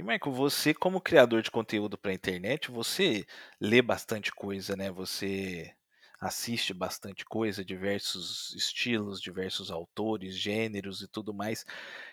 [0.00, 3.26] E Michael, você como criador de conteúdo para a internet, você
[3.60, 4.90] lê bastante coisa, né?
[4.90, 5.74] Você
[6.18, 11.66] assiste bastante coisa, diversos estilos, diversos autores, gêneros e tudo mais.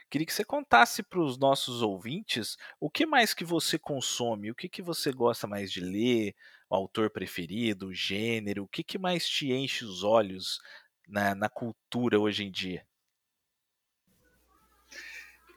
[0.09, 4.55] Queria que você contasse para os nossos ouvintes o que mais que você consome, o
[4.55, 6.35] que, que você gosta mais de ler,
[6.69, 10.59] o autor preferido, o gênero, o que, que mais te enche os olhos
[11.07, 12.85] na, na cultura hoje em dia?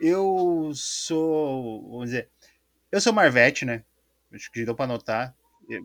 [0.00, 2.30] Eu sou, vamos dizer,
[2.90, 3.84] eu sou Marvete, né?
[4.32, 5.36] Acho que deu para notar.
[5.68, 5.84] Eu,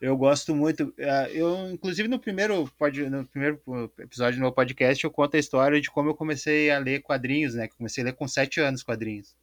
[0.00, 0.94] eu, gosto muito.
[0.98, 2.70] Ah, eu, inclusive, no primeiro,
[3.10, 3.60] no primeiro
[3.98, 7.54] episódio do meu podcast, eu conto a história de como eu comecei a ler quadrinhos,
[7.54, 7.68] né?
[7.68, 9.36] Comecei a ler com sete anos quadrinhos.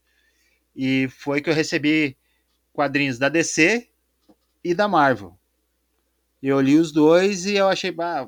[0.76, 2.18] E foi que eu recebi
[2.74, 3.88] quadrinhos da DC
[4.64, 5.38] e da Marvel.
[6.42, 8.28] Eu li os dois e eu achei, bah,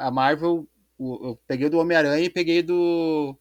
[0.00, 0.66] a Marvel,
[0.98, 3.36] eu peguei do Homem-Aranha e peguei do,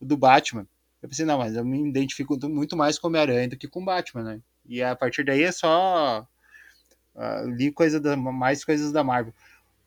[0.00, 0.66] do Batman.
[1.02, 4.22] Eu pensei, não, mas eu me identifico muito mais com Homem-Aranha do que com Batman,
[4.22, 4.40] né?
[4.66, 6.26] E a partir daí é só
[7.14, 9.34] uh, li coisa da, mais coisas da Marvel.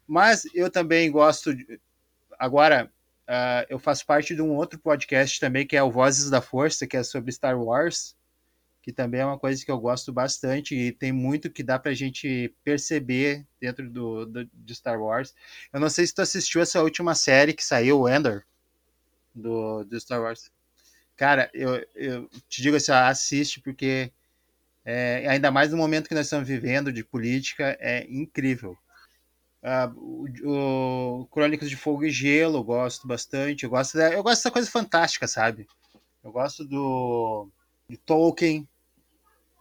[0.07, 1.53] Mas eu também gosto.
[1.53, 1.79] De,
[2.39, 2.91] agora,
[3.27, 6.87] uh, eu faço parte de um outro podcast também, que é o Vozes da Força,
[6.87, 8.15] que é sobre Star Wars
[8.81, 11.93] que também é uma coisa que eu gosto bastante e tem muito que dá pra
[11.93, 15.35] gente perceber dentro do, do de Star Wars.
[15.71, 18.43] Eu não sei se tu assistiu essa última série que saiu, o Ender,
[19.35, 20.51] do, do Star Wars.
[21.21, 24.11] Cara, eu, eu te digo assim, assiste porque
[24.83, 28.75] é, ainda mais no momento que nós estamos vivendo de política, é incrível.
[29.61, 33.65] Uh, o, o, Crônicas de Fogo e Gelo, eu gosto bastante.
[33.65, 35.67] Eu gosto, da, eu gosto dessa coisa fantástica, sabe?
[36.23, 37.47] Eu gosto do
[37.87, 38.67] de Tolkien,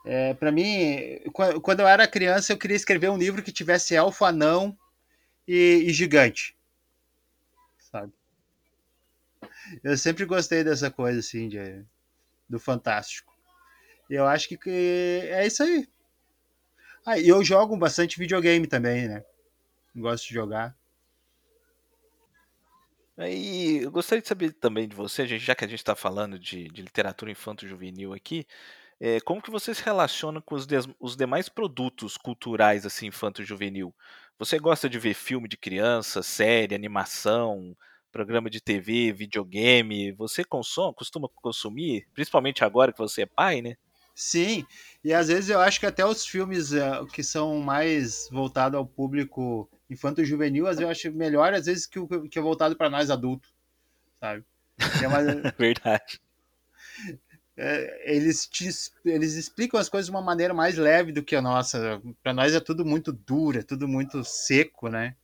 [0.07, 1.21] é, para mim,
[1.63, 4.75] quando eu era criança, eu queria escrever um livro que tivesse elfo, anão
[5.47, 6.57] e, e gigante.
[7.79, 8.15] Sabe?
[9.83, 11.85] Eu sempre gostei dessa coisa, assim, de,
[12.49, 13.33] do fantástico.
[14.09, 15.89] Eu acho que, que é isso aí.
[17.07, 19.25] Ah, e eu jogo bastante videogame também, né?
[19.95, 20.77] Gosto de jogar.
[23.19, 26.69] E eu gostaria de saber também de você, já que a gente está falando de,
[26.69, 28.47] de literatura infanto-juvenil aqui,
[28.99, 30.67] é, como que você se relaciona com os,
[30.99, 33.95] os demais produtos culturais assim infanto-juvenil?
[34.39, 37.77] Você gosta de ver filme de criança, série, animação,
[38.11, 40.13] programa de TV, videogame?
[40.13, 43.77] Você consome, costuma consumir, principalmente agora que você é pai, né?
[44.15, 44.67] Sim,
[45.03, 48.85] e às vezes eu acho que até os filmes uh, que são mais voltados ao
[48.85, 52.91] público infanto-juvenil, às vezes eu acho melhor, às vezes, que o que é voltado para
[52.91, 53.51] nós adultos,
[54.21, 54.45] sabe?
[55.03, 55.27] É mais...
[55.57, 56.21] Verdade
[57.63, 58.71] é, eles, te,
[59.05, 62.01] eles explicam as coisas de uma maneira mais leve do que a nossa.
[62.23, 65.15] Para nós é tudo muito duro, é tudo muito seco, né?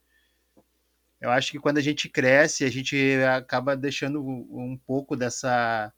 [1.27, 2.97] Eu acho que quando a gente cresce, a gente
[3.37, 5.93] acaba deixando um pouco dessa,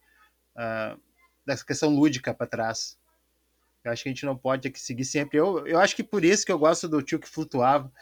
[0.56, 0.98] uh,
[1.46, 2.96] dessa questão lúdica para trás.
[3.84, 5.38] Eu acho que a gente não pode que seguir sempre.
[5.38, 7.92] Eu, eu acho que por isso que eu gosto do tio que flutuava.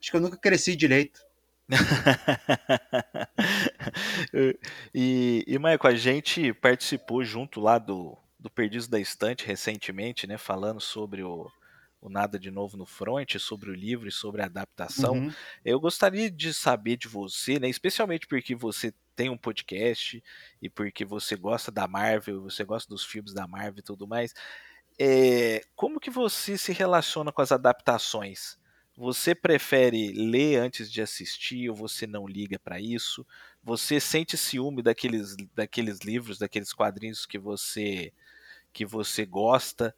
[0.00, 1.20] Acho que eu nunca cresci direito.
[4.94, 10.38] e, e Maicon, a gente participou junto lá do, do Perdidos da Estante recentemente, né?
[10.38, 11.50] Falando sobre o,
[12.00, 15.14] o Nada de Novo no Front, sobre o livro e sobre a adaptação.
[15.14, 15.32] Uhum.
[15.64, 17.68] Eu gostaria de saber de você, né?
[17.68, 20.22] Especialmente porque você tem um podcast
[20.60, 24.34] e porque você gosta da Marvel, você gosta dos filmes da Marvel e tudo mais.
[24.98, 28.58] É, como que você se relaciona com as adaptações?
[28.96, 33.26] Você prefere ler antes de assistir ou você não liga para isso?
[33.62, 38.12] Você sente ciúme daqueles, daqueles livros, daqueles quadrinhos que você
[38.72, 39.94] que você gosta?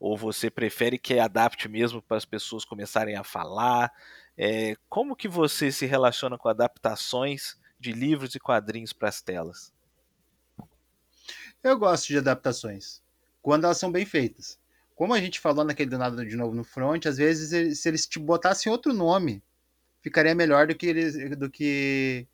[0.00, 3.92] Ou você prefere que adapte mesmo para as pessoas começarem a falar?
[4.36, 9.72] É, como que você se relaciona com adaptações de livros e quadrinhos para as telas?
[11.62, 13.02] Eu gosto de adaptações,
[13.42, 14.58] quando elas são bem feitas
[15.00, 18.06] como a gente falou naquele do nada de novo no front, às vezes se eles
[18.06, 19.42] te botassem outro nome,
[20.02, 22.28] ficaria melhor do que eles, do que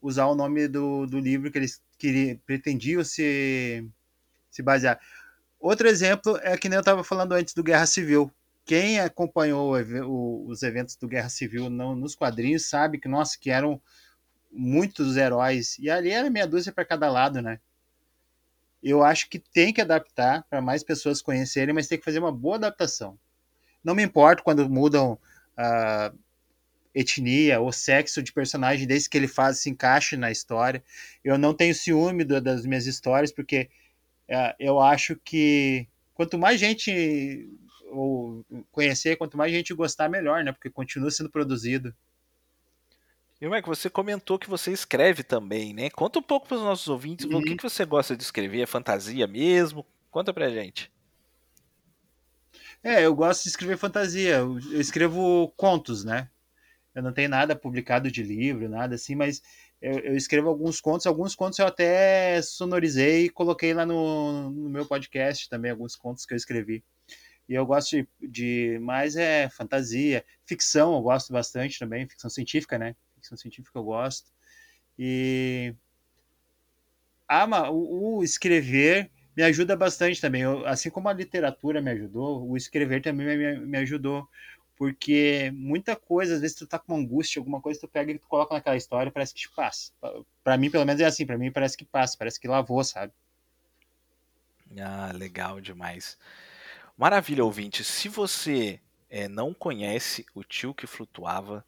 [0.00, 3.86] usar o nome do, do livro que eles queriam, pretendiam se,
[4.50, 4.98] se basear.
[5.62, 8.30] Outro exemplo é que nem eu estava falando antes do Guerra Civil.
[8.64, 13.48] Quem acompanhou o, os eventos do Guerra Civil não, nos quadrinhos sabe que, nossa, que
[13.48, 13.80] eram
[14.50, 15.78] muitos heróis.
[15.78, 17.60] E ali era meia dúzia para cada lado, né?
[18.82, 22.32] eu acho que tem que adaptar para mais pessoas conhecerem, mas tem que fazer uma
[22.32, 23.16] boa adaptação.
[23.84, 25.16] Não me importo quando mudam
[25.56, 26.12] a
[26.94, 30.82] etnia ou sexo de personagem, desde que ele faz se encaixe na história.
[31.22, 33.70] Eu não tenho ciúme das minhas histórias, porque
[34.58, 37.48] eu acho que quanto mais gente
[37.90, 40.52] ou conhecer, quanto mais gente gostar, melhor, né?
[40.52, 41.94] Porque continua sendo produzido.
[43.40, 45.90] E Mike, você comentou que você escreve também, né?
[45.90, 47.38] Conta um pouco para os nossos ouvintes uhum.
[47.38, 47.56] o que, uhum.
[47.56, 48.60] que você gosta de escrever.
[48.60, 49.84] É fantasia mesmo?
[50.10, 50.90] Conta pra gente.
[52.82, 54.36] É, eu gosto de escrever fantasia.
[54.36, 56.30] Eu escrevo contos, né?
[56.94, 59.42] Eu não tenho nada publicado de livro, nada assim, mas
[59.82, 61.06] eu, eu escrevo alguns contos.
[61.06, 66.24] Alguns contos eu até sonorizei e coloquei lá no, no meu podcast também, alguns contos
[66.24, 66.84] que eu escrevi.
[67.48, 72.78] E eu gosto de, de mais é fantasia, ficção, eu gosto bastante também, ficção científica,
[72.78, 72.94] né?
[73.16, 74.30] ficção científica eu gosto.
[74.98, 75.74] E
[77.28, 80.42] ah, o, o escrever me ajuda bastante também.
[80.42, 84.28] Eu, assim como a literatura me ajudou, o escrever também me, me ajudou.
[84.82, 88.26] Porque muita coisa, às vezes tu tá com angústia, alguma coisa, tu pega e tu
[88.26, 89.92] coloca naquela história parece que te passa.
[90.42, 93.12] Para mim, pelo menos é assim, para mim parece que passa, parece que lavou, sabe?
[94.76, 96.18] Ah, legal demais.
[96.98, 97.84] Maravilha, ouvinte.
[97.84, 101.64] Se você é, não conhece O Tio que Flutuava,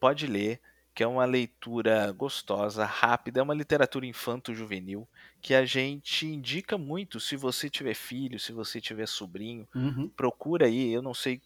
[0.00, 0.62] pode ler,
[0.94, 5.06] que é uma leitura gostosa, rápida, é uma literatura infanto-juvenil
[5.42, 10.08] que a gente indica muito se você tiver filho, se você tiver sobrinho, uhum.
[10.08, 10.90] procura aí.
[10.90, 11.42] Eu não sei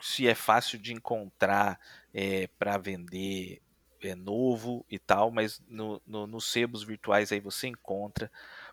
[0.00, 1.78] se é fácil de encontrar
[2.12, 3.60] é, para vender
[4.02, 8.30] é novo e tal, mas no, no, nos sebos virtuais aí você encontra.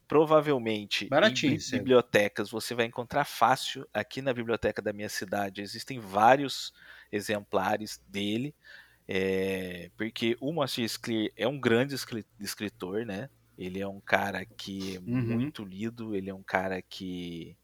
[0.08, 3.88] Provavelmente Baratinho, em bibliotecas você vai encontrar fácil.
[3.94, 6.74] Aqui na biblioteca da minha cidade existem vários
[7.12, 8.54] exemplares dele,
[9.08, 11.96] é, porque o Moacir Scler é um grande
[12.40, 13.30] escritor, né?
[13.58, 15.22] Ele é um cara que é uhum.
[15.22, 17.56] muito lido, ele é um cara que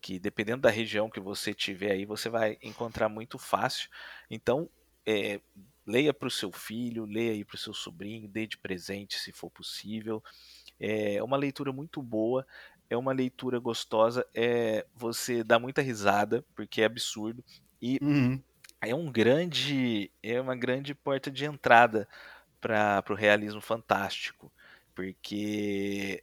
[0.00, 3.90] que dependendo da região que você tiver aí, você vai encontrar muito fácil.
[4.30, 4.68] Então,
[5.06, 5.40] é,
[5.86, 9.32] leia para o seu filho, leia aí para o seu sobrinho, dê de presente se
[9.32, 10.22] for possível.
[10.78, 12.46] É uma leitura muito boa,
[12.88, 17.44] é uma leitura gostosa, é você dá muita risada porque é absurdo
[17.80, 18.40] e uhum.
[18.80, 22.08] é um grande, é uma grande porta de entrada
[22.60, 24.52] para o realismo fantástico,
[24.94, 26.22] porque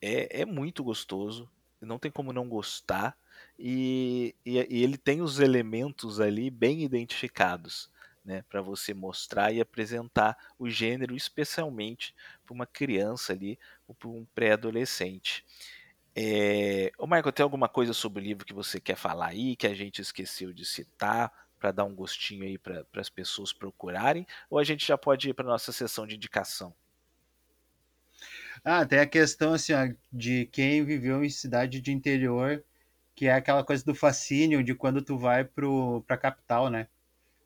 [0.00, 1.48] é, é muito gostoso,
[1.80, 3.16] não tem como não gostar.
[3.58, 7.90] E, e, e, ele tem os elementos ali bem identificados
[8.24, 12.14] né, para você mostrar e apresentar o gênero, especialmente
[12.44, 15.44] para uma criança ali ou para um pré-adolescente.
[16.14, 16.90] É...
[16.98, 20.02] Ô tem alguma coisa sobre o livro que você quer falar aí, que a gente
[20.02, 24.26] esqueceu de citar, para dar um gostinho aí para as pessoas procurarem?
[24.48, 26.74] Ou a gente já pode ir para nossa sessão de indicação?
[28.64, 32.62] Ah, tem a questão assim, ó, de quem viveu em cidade de interior,
[33.14, 35.66] que é aquela coisa do fascínio de quando tu vai para
[36.08, 36.88] a capital, né?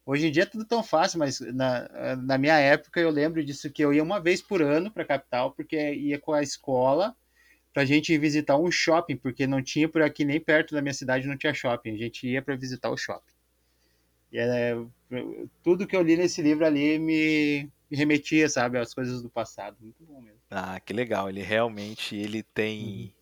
[0.04, 3.70] Hoje em dia é tudo tão fácil, mas na, na minha época eu lembro disso
[3.70, 7.14] que eu ia uma vez por ano para a capital, porque ia com a escola
[7.72, 10.92] para a gente visitar um shopping, porque não tinha por aqui nem perto da minha
[10.92, 11.94] cidade não tinha shopping.
[11.94, 13.32] A gente ia para visitar o shopping.
[14.32, 14.76] E é,
[15.62, 19.76] tudo que eu li nesse livro ali me remetia, sabe, às coisas do passado.
[19.80, 20.40] Muito bom mesmo.
[20.50, 21.28] Ah, que legal.
[21.28, 23.12] Ele realmente ele tem uhum.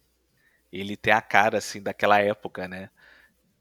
[0.73, 2.91] ele tem a cara assim daquela época, né?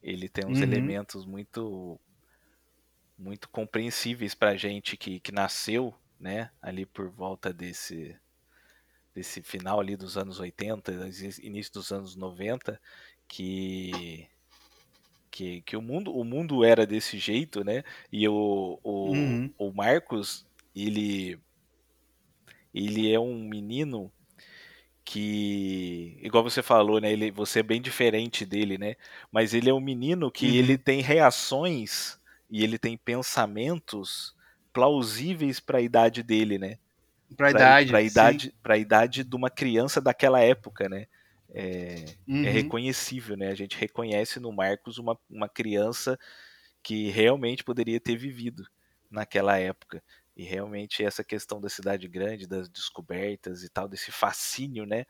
[0.02, 0.64] Ele tem uns uhum.
[0.64, 2.00] elementos muito
[3.18, 8.16] muito compreensíveis para gente que, que nasceu, né, ali por volta desse
[9.14, 10.94] desse final ali dos anos 80,
[11.44, 12.80] início dos anos 90,
[13.28, 14.28] que
[15.30, 17.84] que, que o mundo o mundo era desse jeito, né?
[18.12, 19.54] E o, o, uhum.
[19.58, 20.46] o Marcos,
[20.88, 21.40] ele
[22.74, 24.12] ele é um menino
[25.10, 27.12] que, igual você falou, né?
[27.12, 28.96] Ele, você é bem diferente dele, né?
[29.32, 30.54] Mas ele é um menino que uhum.
[30.54, 34.36] ele tem reações e ele tem pensamentos
[34.72, 36.78] plausíveis para a idade dele, né?
[37.36, 41.08] Para a idade, para idade, para a idade de uma criança daquela época, né?
[41.52, 42.46] É, é uhum.
[42.46, 43.48] é, reconhecível, né?
[43.48, 46.20] A gente reconhece no Marcos uma, uma criança
[46.84, 48.64] que realmente poderia ter vivido
[49.10, 50.04] naquela época.
[50.40, 55.06] E realmente essa questão da cidade grande, das descobertas e tal, desse fascínio, né?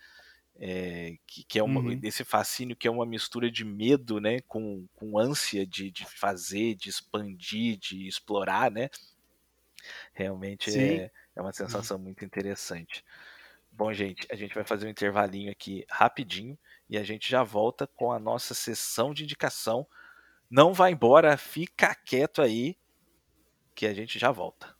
[0.59, 1.99] é, que, que, é uma, uhum.
[2.03, 6.75] esse fascínio que é uma mistura de medo, né, com, com ânsia de, de fazer,
[6.75, 8.89] de expandir, de explorar, né?
[10.13, 12.03] Realmente é, é uma sensação uhum.
[12.03, 13.05] muito interessante.
[13.71, 16.57] Bom, gente, a gente vai fazer um intervalinho aqui rapidinho
[16.89, 19.87] e a gente já volta com a nossa sessão de indicação.
[20.49, 22.75] Não vai embora, fica quieto aí
[23.73, 24.78] que a gente já volta.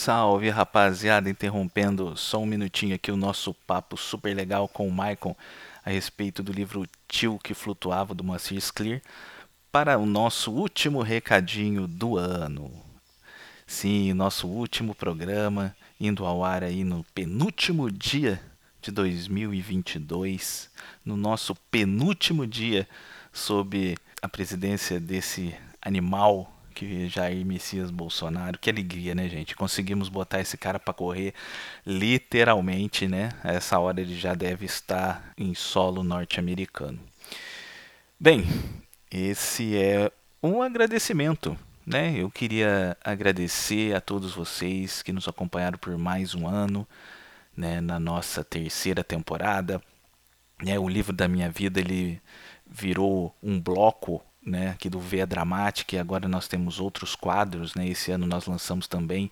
[0.00, 5.34] Salve rapaziada, interrompendo só um minutinho aqui o nosso papo super legal com o Maicon
[5.84, 9.02] a respeito do livro Tio que Flutuava do Moacir Scler
[9.72, 12.70] para o nosso último recadinho do ano.
[13.66, 18.40] Sim, nosso último programa indo ao ar aí no penúltimo dia
[18.80, 20.70] de 2022,
[21.04, 22.88] no nosso penúltimo dia
[23.32, 28.58] sob a presidência desse animal que Jair Messias Bolsonaro.
[28.58, 29.56] Que alegria, né, gente?
[29.56, 31.34] Conseguimos botar esse cara para correr
[31.84, 33.30] literalmente, né?
[33.42, 36.98] A essa hora ele já deve estar em solo norte-americano.
[38.18, 38.46] Bem,
[39.10, 40.10] esse é
[40.42, 41.58] um agradecimento
[41.88, 46.86] né, eu queria agradecer a todos vocês que nos acompanharam por mais um ano,
[47.56, 49.80] né, na nossa terceira temporada.
[50.62, 52.20] Né, o livro da minha vida ele
[52.66, 57.88] virou um bloco né, aqui do Veia Dramática e agora nós temos outros quadros, né?
[57.88, 59.30] Esse ano nós lançamos também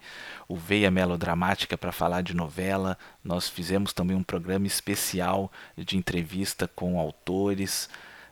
[0.48, 2.98] o Veia Melodramática para falar de novela.
[3.24, 7.88] Nós fizemos também um programa especial de entrevista com autores,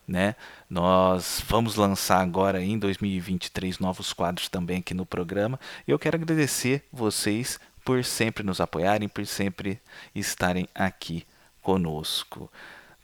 [0.06, 0.36] né?
[0.68, 5.58] Nós vamos lançar agora em 2023 novos quadros também aqui no programa.
[5.88, 9.80] E eu quero agradecer vocês por sempre nos apoiarem, por sempre
[10.14, 11.26] estarem aqui
[11.62, 12.50] conosco.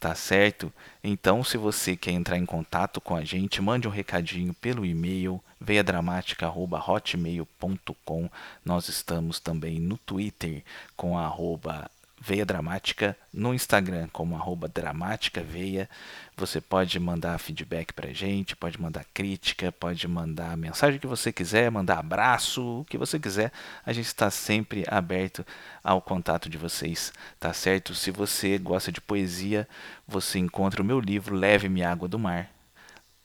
[0.01, 0.73] Tá certo?
[1.03, 5.39] Então, se você quer entrar em contato com a gente, mande um recadinho pelo e-mail
[5.59, 8.27] veiadramática@hotmail.com.
[8.65, 10.63] Nós estamos também no Twitter
[10.97, 11.87] com arroba
[12.23, 15.89] Veia Dramática, no Instagram como arroba Dramática Veia.
[16.37, 21.71] Você pode mandar feedback pra gente, pode mandar crítica, pode mandar mensagem que você quiser,
[21.71, 23.51] mandar abraço, o que você quiser.
[23.83, 25.43] A gente está sempre aberto
[25.83, 27.95] ao contato de vocês, tá certo?
[27.95, 29.67] Se você gosta de poesia,
[30.07, 32.51] você encontra o meu livro Leve-me Água do Mar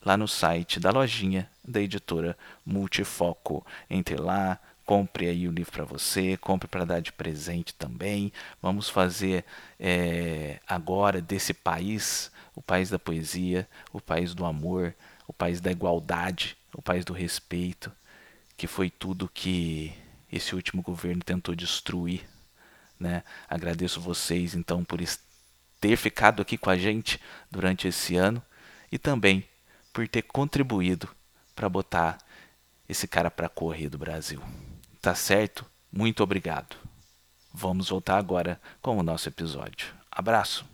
[0.03, 3.67] lá no site da lojinha da editora Multifoco.
[3.91, 8.33] Entre lá, compre aí o livro para você, compre para dar de presente também.
[8.63, 9.45] Vamos fazer
[9.79, 14.95] é, agora desse país o país da poesia, o país do amor,
[15.27, 17.93] o país da igualdade, o país do respeito,
[18.57, 19.93] que foi tudo que
[20.33, 22.27] esse último governo tentou destruir.
[22.99, 23.23] Né?
[23.49, 25.01] Agradeço vocês então por
[25.81, 27.21] ter ficado aqui com a gente
[27.51, 28.43] durante esse ano
[28.91, 29.45] e também
[29.93, 31.09] por ter contribuído
[31.55, 32.19] para botar
[32.89, 34.41] esse cara para correr do Brasil.
[35.07, 35.65] Tá certo?
[35.93, 36.75] Muito obrigado.
[37.55, 39.95] Vamos voltar agora com o nosso episódio.
[40.11, 40.67] Abraço!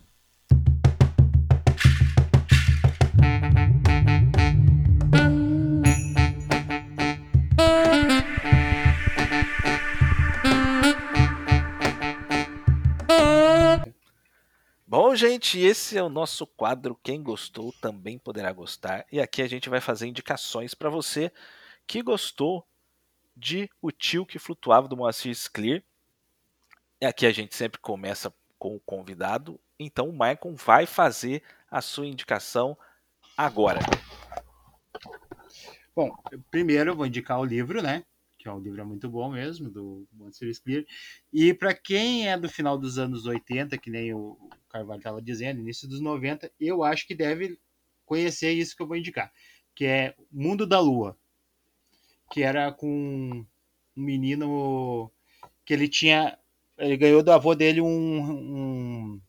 [14.86, 16.98] Bom, gente, esse é o nosso quadro.
[17.02, 19.04] Quem gostou também poderá gostar.
[19.12, 21.30] E aqui a gente vai fazer indicações para você
[21.86, 22.66] que gostou
[23.36, 25.84] de O Tio que Flutuava, do Moacir Scler.
[27.02, 32.06] Aqui a gente sempre começa com o convidado, então o Maicon vai fazer a sua
[32.06, 32.78] indicação
[33.36, 33.80] agora.
[35.94, 36.14] Bom,
[36.50, 38.04] primeiro eu vou indicar o livro, né?
[38.38, 40.86] Que é um livro muito bom mesmo, do Moacir Scler.
[41.32, 45.60] E para quem é do final dos anos 80, que nem o Carvalho estava dizendo,
[45.60, 47.58] início dos 90, eu acho que deve
[48.04, 49.32] conhecer isso que eu vou indicar,
[49.74, 51.18] que é Mundo da Lua,
[52.32, 53.46] que era com um
[53.94, 55.12] menino
[55.66, 56.38] que ele tinha.
[56.78, 59.20] Ele ganhou do avô dele um, um,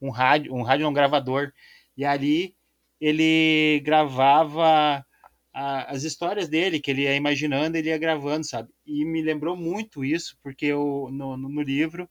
[0.00, 1.52] um rádio, um rádio, um gravador.
[1.96, 2.54] E ali
[3.00, 5.04] ele gravava
[5.52, 8.70] a, as histórias dele, que ele ia imaginando, ele ia gravando, sabe?
[8.86, 12.08] E me lembrou muito isso, porque eu, no, no livro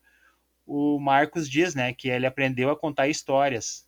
[0.68, 3.88] o Marcos diz, né, que ele aprendeu a contar histórias.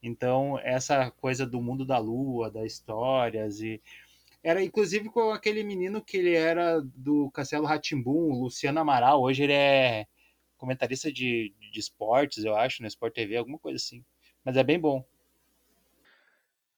[0.00, 3.82] Então, essa coisa do mundo da lua, das histórias e
[4.46, 9.20] era inclusive com aquele menino que ele era do Castelo Ratimbum, Luciano Amaral.
[9.20, 10.06] Hoje ele é
[10.56, 14.04] comentarista de, de esportes, eu acho, no Sport TV, alguma coisa assim.
[14.44, 15.04] Mas é bem bom.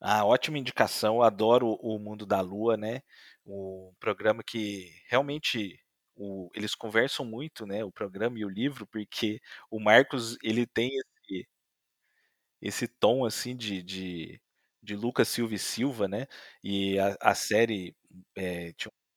[0.00, 1.16] Ah, ótima indicação.
[1.16, 3.02] Eu adoro o Mundo da Lua, né?
[3.44, 5.78] O programa que realmente
[6.16, 7.84] o, eles conversam muito, né?
[7.84, 11.48] O programa e o livro, porque o Marcos ele tem esse,
[12.62, 14.40] esse tom assim de, de
[14.82, 16.26] de Lucas Silva e Silva, né?
[16.62, 17.96] E a, a série
[18.36, 19.08] é, tinha um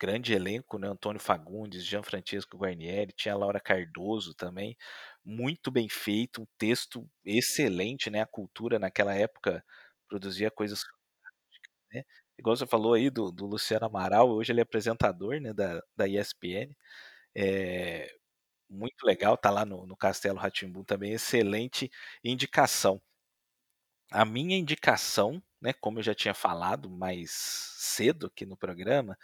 [0.00, 0.88] grande elenco, né?
[0.88, 4.76] Antônio Fagundes, Gianfrancesco Guarnieri, tinha a Laura Cardoso também,
[5.24, 8.20] muito bem feito, um texto excelente, né?
[8.22, 9.64] A cultura naquela época
[10.08, 10.84] produzia coisas
[11.92, 12.02] né?
[12.38, 16.06] Igual você falou aí do, do Luciano Amaral, hoje ele é apresentador né, da, da
[16.08, 16.74] ESPN.
[17.36, 18.08] É,
[18.70, 21.90] muito legal, tá lá no, no Castelo Ratimbu também, excelente
[22.24, 23.00] indicação.
[24.10, 29.18] A minha indicação, né, como eu já tinha falado mais cedo aqui no programa,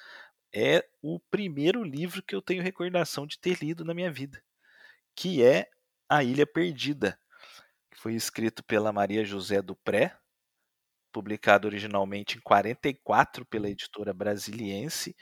[0.53, 4.43] é o primeiro livro que eu tenho recordação de ter lido na minha vida,
[5.17, 5.71] que é
[6.09, 7.19] A Ilha Perdida,
[7.91, 10.17] que foi escrito pela Maria José Dupré,
[11.11, 15.17] publicado originalmente em 44 pela editora Brasiliense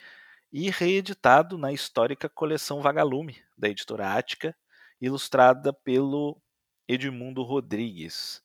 [0.51, 4.55] e reeditado na histórica coleção Vagalume da editora Ática,
[4.99, 6.39] ilustrada pelo
[6.87, 8.42] Edmundo Rodrigues.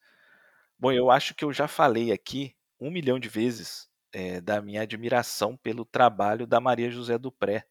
[0.79, 4.83] Bom, eu acho que eu já falei aqui um milhão de vezes é, da minha
[4.83, 7.65] admiração pelo trabalho da Maria José Dupré.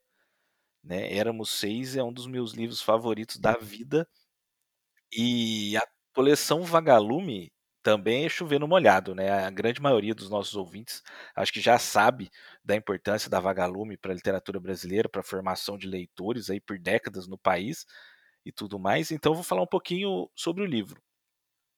[0.83, 1.13] Né?
[1.15, 4.07] Éramos Seis é um dos meus livros favoritos da vida.
[5.11, 5.81] E a
[6.13, 7.51] coleção Vagalume
[7.83, 9.29] também é chovendo molhado, né?
[9.45, 11.01] A grande maioria dos nossos ouvintes
[11.35, 12.29] acho que já sabe
[12.63, 16.77] da importância da Vagalume para a literatura brasileira, para a formação de leitores aí por
[16.77, 17.85] décadas no país
[18.45, 19.11] e tudo mais.
[19.11, 21.01] Então vou falar um pouquinho sobre o livro.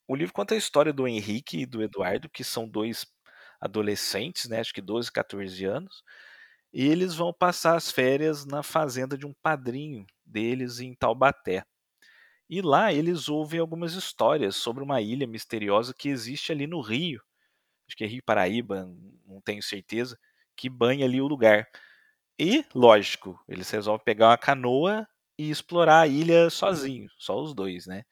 [0.09, 3.05] O livro conta a história do Henrique e do Eduardo, que são dois
[3.61, 6.03] adolescentes, né, acho que 12, 14 anos,
[6.73, 11.63] e eles vão passar as férias na fazenda de um padrinho deles em Taubaté.
[12.49, 17.21] E lá eles ouvem algumas histórias sobre uma ilha misteriosa que existe ali no Rio,
[17.87, 18.89] acho que é Rio Paraíba,
[19.27, 20.17] não tenho certeza,
[20.57, 21.67] que banha ali o lugar.
[22.39, 25.07] E, lógico, eles resolvem pegar uma canoa
[25.37, 28.03] e explorar a ilha sozinhos, só os dois, né?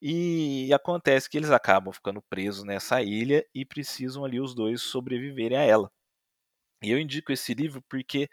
[0.00, 5.56] E acontece que eles acabam ficando presos nessa ilha e precisam ali os dois sobreviverem
[5.58, 5.90] a ela.
[6.82, 8.28] E eu indico esse livro porque,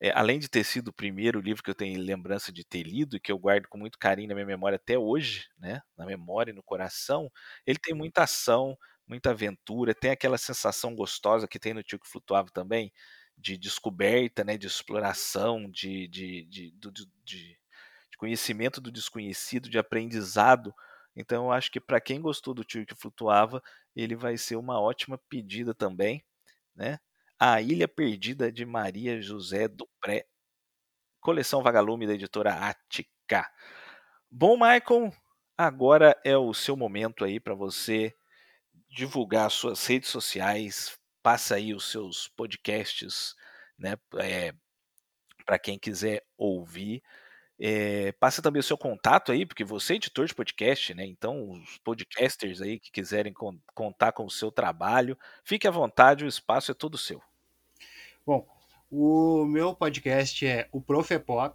[0.00, 3.16] é, além de ter sido o primeiro livro que eu tenho lembrança de ter lido
[3.16, 6.52] e que eu guardo com muito carinho na minha memória até hoje, né, na memória
[6.52, 7.30] e no coração,
[7.66, 8.76] ele tem muita ação,
[9.06, 12.92] muita aventura, tem aquela sensação gostosa que tem no Tio que Flutuava também,
[13.36, 17.58] de descoberta, né, de exploração, de, de, de, de, de
[18.18, 20.74] conhecimento do desconhecido, de aprendizado.
[21.16, 23.62] Então, eu acho que para quem gostou do Tio que Flutuava,
[23.94, 26.24] ele vai ser uma ótima pedida também,
[26.74, 26.98] né?
[27.38, 30.26] A Ilha Perdida de Maria José do Pré.
[31.20, 33.50] Coleção Vagalume da editora Ática.
[34.30, 35.12] Bom, Michael,
[35.56, 38.14] agora é o seu momento aí para você
[38.88, 43.34] divulgar suas redes sociais, passa aí os seus podcasts,
[43.78, 44.52] né, é,
[45.46, 47.02] para quem quiser ouvir.
[47.62, 51.04] É, passa também o seu contato aí, porque você é editor de podcast, né?
[51.04, 53.34] Então, os podcasters aí que quiserem
[53.74, 57.20] contar com o seu trabalho, fique à vontade, o espaço é todo seu.
[58.24, 58.48] Bom,
[58.90, 61.54] o meu podcast é o Profepop,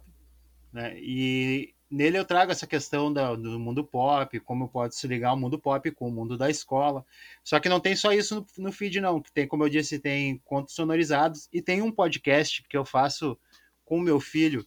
[0.72, 0.96] né?
[0.96, 5.36] E nele eu trago essa questão da, do mundo pop, como pode se ligar o
[5.36, 7.04] mundo pop com o mundo da escola.
[7.42, 9.20] Só que não tem só isso no, no feed, não.
[9.20, 13.36] Que tem, como eu disse, tem contos sonorizados e tem um podcast que eu faço
[13.84, 14.64] com o meu filho,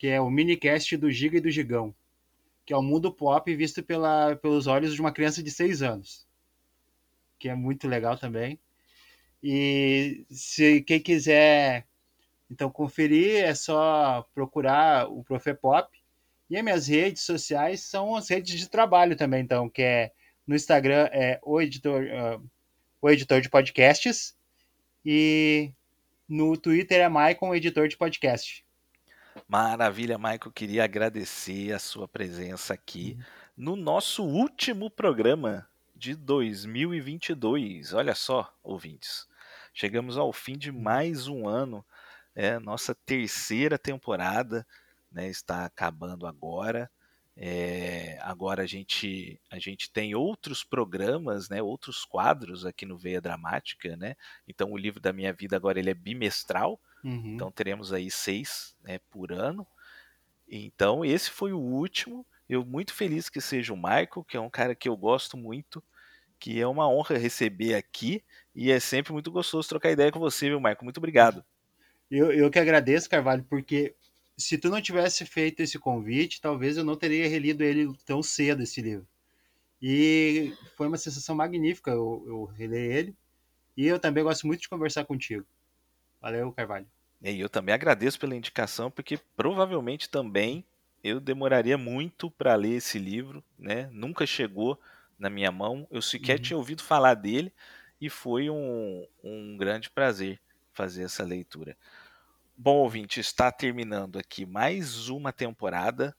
[0.00, 1.94] que é o minicast do Giga e do Gigão,
[2.64, 6.26] que é o mundo pop visto pela, pelos olhos de uma criança de 6 anos,
[7.38, 8.58] que é muito legal também.
[9.42, 11.86] E se quem quiser
[12.50, 15.94] então conferir, é só procurar o Profepop.
[16.48, 20.12] E as minhas redes sociais são as redes de trabalho também, então, que é
[20.46, 22.50] no Instagram é o editor, uh,
[23.02, 24.34] o editor de podcasts
[25.04, 25.70] e
[26.26, 28.64] no Twitter é Maicon, editor de podcast.
[29.48, 30.50] Maravilha, Maicon.
[30.50, 33.24] Queria agradecer a sua presença aqui uhum.
[33.56, 37.92] no nosso último programa de 2022.
[37.92, 39.28] Olha só, ouvintes.
[39.72, 41.84] Chegamos ao fim de mais um ano,
[42.34, 44.66] é, nossa terceira temporada
[45.10, 46.90] né, está acabando agora.
[47.36, 53.20] É, agora a gente, a gente tem outros programas, né, outros quadros aqui no Veia
[53.20, 54.14] Dramática, né?
[54.46, 57.34] Então o livro da minha vida agora ele é bimestral, uhum.
[57.34, 59.66] então teremos aí seis né, por ano.
[60.48, 62.26] Então esse foi o último.
[62.48, 65.82] Eu muito feliz que seja o Michael, que é um cara que eu gosto muito,
[66.38, 68.24] que é uma honra receber aqui
[68.54, 70.78] e é sempre muito gostoso trocar ideia com você, viu, Michael?
[70.82, 71.44] Muito obrigado.
[72.10, 73.94] Eu, eu que agradeço, Carvalho, porque
[74.36, 78.62] se tu não tivesse feito esse convite, talvez eu não teria relido ele tão cedo,
[78.62, 79.06] esse livro.
[79.80, 83.16] E foi uma sensação magnífica eu, eu reler ele.
[83.76, 85.46] E eu também gosto muito de conversar contigo.
[86.20, 86.86] Valeu, Carvalho.
[87.22, 90.64] E eu também agradeço pela indicação, porque provavelmente também
[91.02, 93.88] eu demoraria muito para ler esse livro, né?
[93.92, 94.80] Nunca chegou
[95.18, 96.42] na minha mão, eu sequer uhum.
[96.42, 97.52] tinha ouvido falar dele
[98.00, 100.40] e foi um, um grande prazer
[100.72, 101.76] fazer essa leitura.
[102.56, 106.16] Bom, ouvinte, está terminando aqui mais uma temporada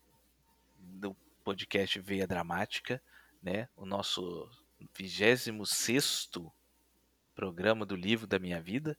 [0.78, 3.02] do podcast Veia Dramática,
[3.42, 3.68] né?
[3.76, 4.50] O nosso
[4.96, 5.50] 26
[7.34, 8.98] programa do livro da minha vida,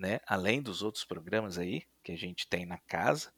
[0.00, 0.18] né?
[0.26, 3.30] Além dos outros programas aí que a gente tem na casa,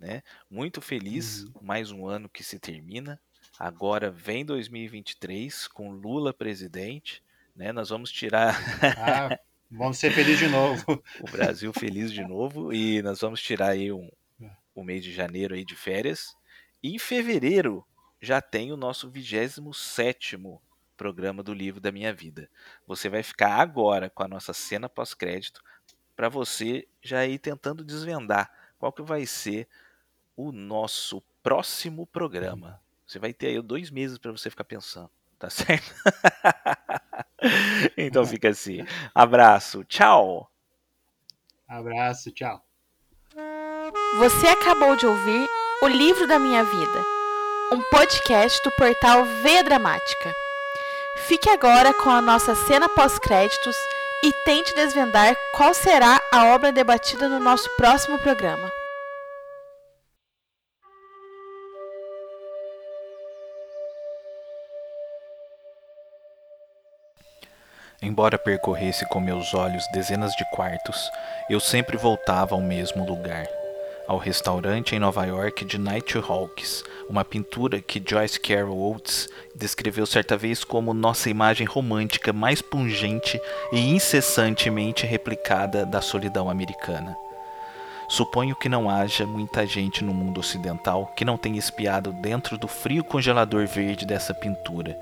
[0.00, 0.22] né?
[0.50, 1.52] Muito feliz, uhum.
[1.60, 3.20] mais um ano que se termina.
[3.58, 7.22] Agora vem 2023 com Lula presidente,
[7.54, 7.70] né?
[7.70, 8.56] Nós vamos tirar.
[8.98, 9.38] ah,
[9.70, 11.02] vamos ser felizes de novo.
[11.20, 14.10] o Brasil feliz de novo e nós vamos tirar aí um,
[14.74, 16.34] o mês de janeiro aí de férias.
[16.82, 17.84] E em fevereiro
[18.22, 20.38] já tem o nosso 27
[20.96, 22.48] programa do livro da minha vida.
[22.86, 25.62] Você vai ficar agora com a nossa cena pós-crédito
[26.16, 29.68] para você já ir tentando desvendar qual que vai ser
[30.34, 32.80] o nosso próximo programa.
[33.06, 35.94] Você vai ter aí dois meses para você ficar pensando, tá certo?
[37.96, 38.84] então fica assim.
[39.14, 40.50] Abraço, tchau.
[41.68, 42.64] Abraço, tchau.
[44.18, 45.48] Você acabou de ouvir
[45.82, 47.04] O Livro da Minha Vida,
[47.72, 50.34] um podcast do portal V Dramática.
[51.26, 53.76] Fique agora com a nossa cena pós-créditos
[54.26, 58.68] e tente desvendar qual será a obra debatida no nosso próximo programa.
[68.02, 71.08] Embora percorresse com meus olhos dezenas de quartos,
[71.48, 73.46] eu sempre voltava ao mesmo lugar,
[74.06, 80.36] ao restaurante em Nova York de Nighthawks, uma pintura que Joyce Carol Oates descreveu certa
[80.36, 83.40] vez como nossa imagem romântica mais pungente
[83.72, 87.16] e incessantemente replicada da solidão americana.
[88.08, 92.68] Suponho que não haja muita gente no mundo ocidental que não tenha espiado dentro do
[92.68, 94.96] frio congelador verde dessa pintura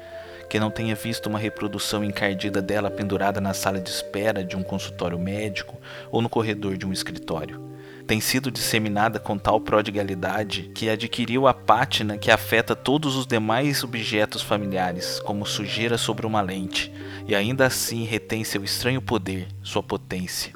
[0.49, 4.63] que não tenha visto uma reprodução encardida dela pendurada na sala de espera de um
[4.63, 5.77] consultório médico
[6.13, 7.74] ou no corredor de um escritório.
[8.07, 13.83] Tem sido disseminada com tal prodigalidade que adquiriu a pátina que afeta todos os demais
[13.83, 16.93] objetos familiares, como sujeira sobre uma lente,
[17.27, 20.53] e ainda assim retém seu estranho poder, sua potência.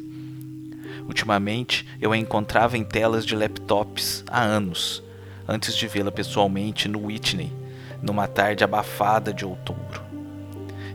[1.06, 5.02] Ultimamente eu a encontrava em telas de laptops há anos,
[5.48, 7.50] antes de vê-la pessoalmente no Whitney,
[8.02, 10.02] numa tarde abafada de outubro.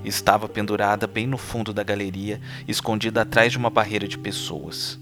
[0.05, 5.01] Estava pendurada bem no fundo da galeria, escondida atrás de uma barreira de pessoas.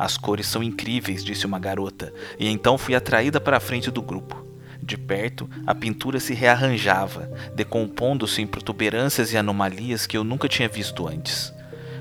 [0.00, 4.00] As cores são incríveis, disse uma garota, e então fui atraída para a frente do
[4.00, 4.42] grupo.
[4.82, 10.70] De perto, a pintura se rearranjava, decompondo-se em protuberâncias e anomalias que eu nunca tinha
[10.70, 11.52] visto antes.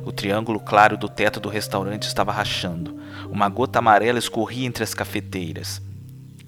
[0.05, 2.97] O triângulo claro do teto do restaurante estava rachando.
[3.29, 5.81] Uma gota amarela escorria entre as cafeteiras.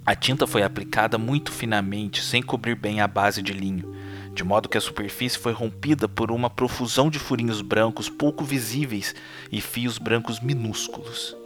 [0.05, 3.93] A tinta foi aplicada muito finamente, sem cobrir bem a base de linho,
[4.33, 9.13] de modo que a superfície foi rompida por uma profusão de furinhos brancos pouco visíveis
[9.51, 11.40] e fios brancos minúsculos.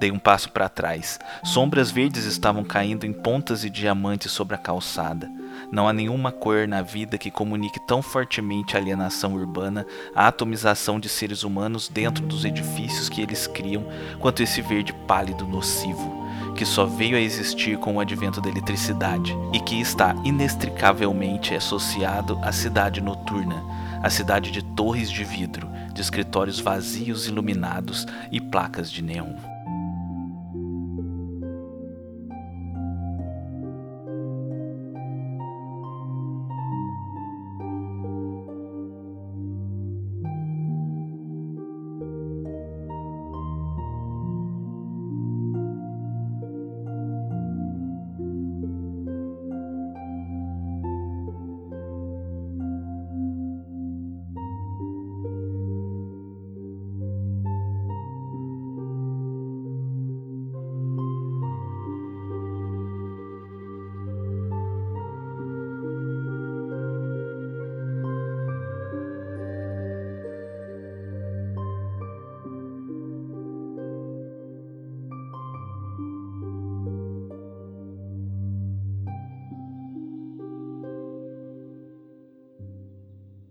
[0.00, 1.18] Dei um passo para trás.
[1.44, 5.30] Sombras verdes estavam caindo em pontas e diamantes sobre a calçada.
[5.70, 10.98] Não há nenhuma cor na vida que comunique tão fortemente a alienação urbana, a atomização
[10.98, 13.86] de seres humanos dentro dos edifícios que eles criam,
[14.18, 16.18] quanto esse verde pálido nocivo
[16.56, 22.38] que só veio a existir com o advento da eletricidade e que está inextricavelmente associado
[22.42, 23.62] à cidade noturna,
[24.02, 29.49] a cidade de torres de vidro, de escritórios vazios iluminados e placas de neon.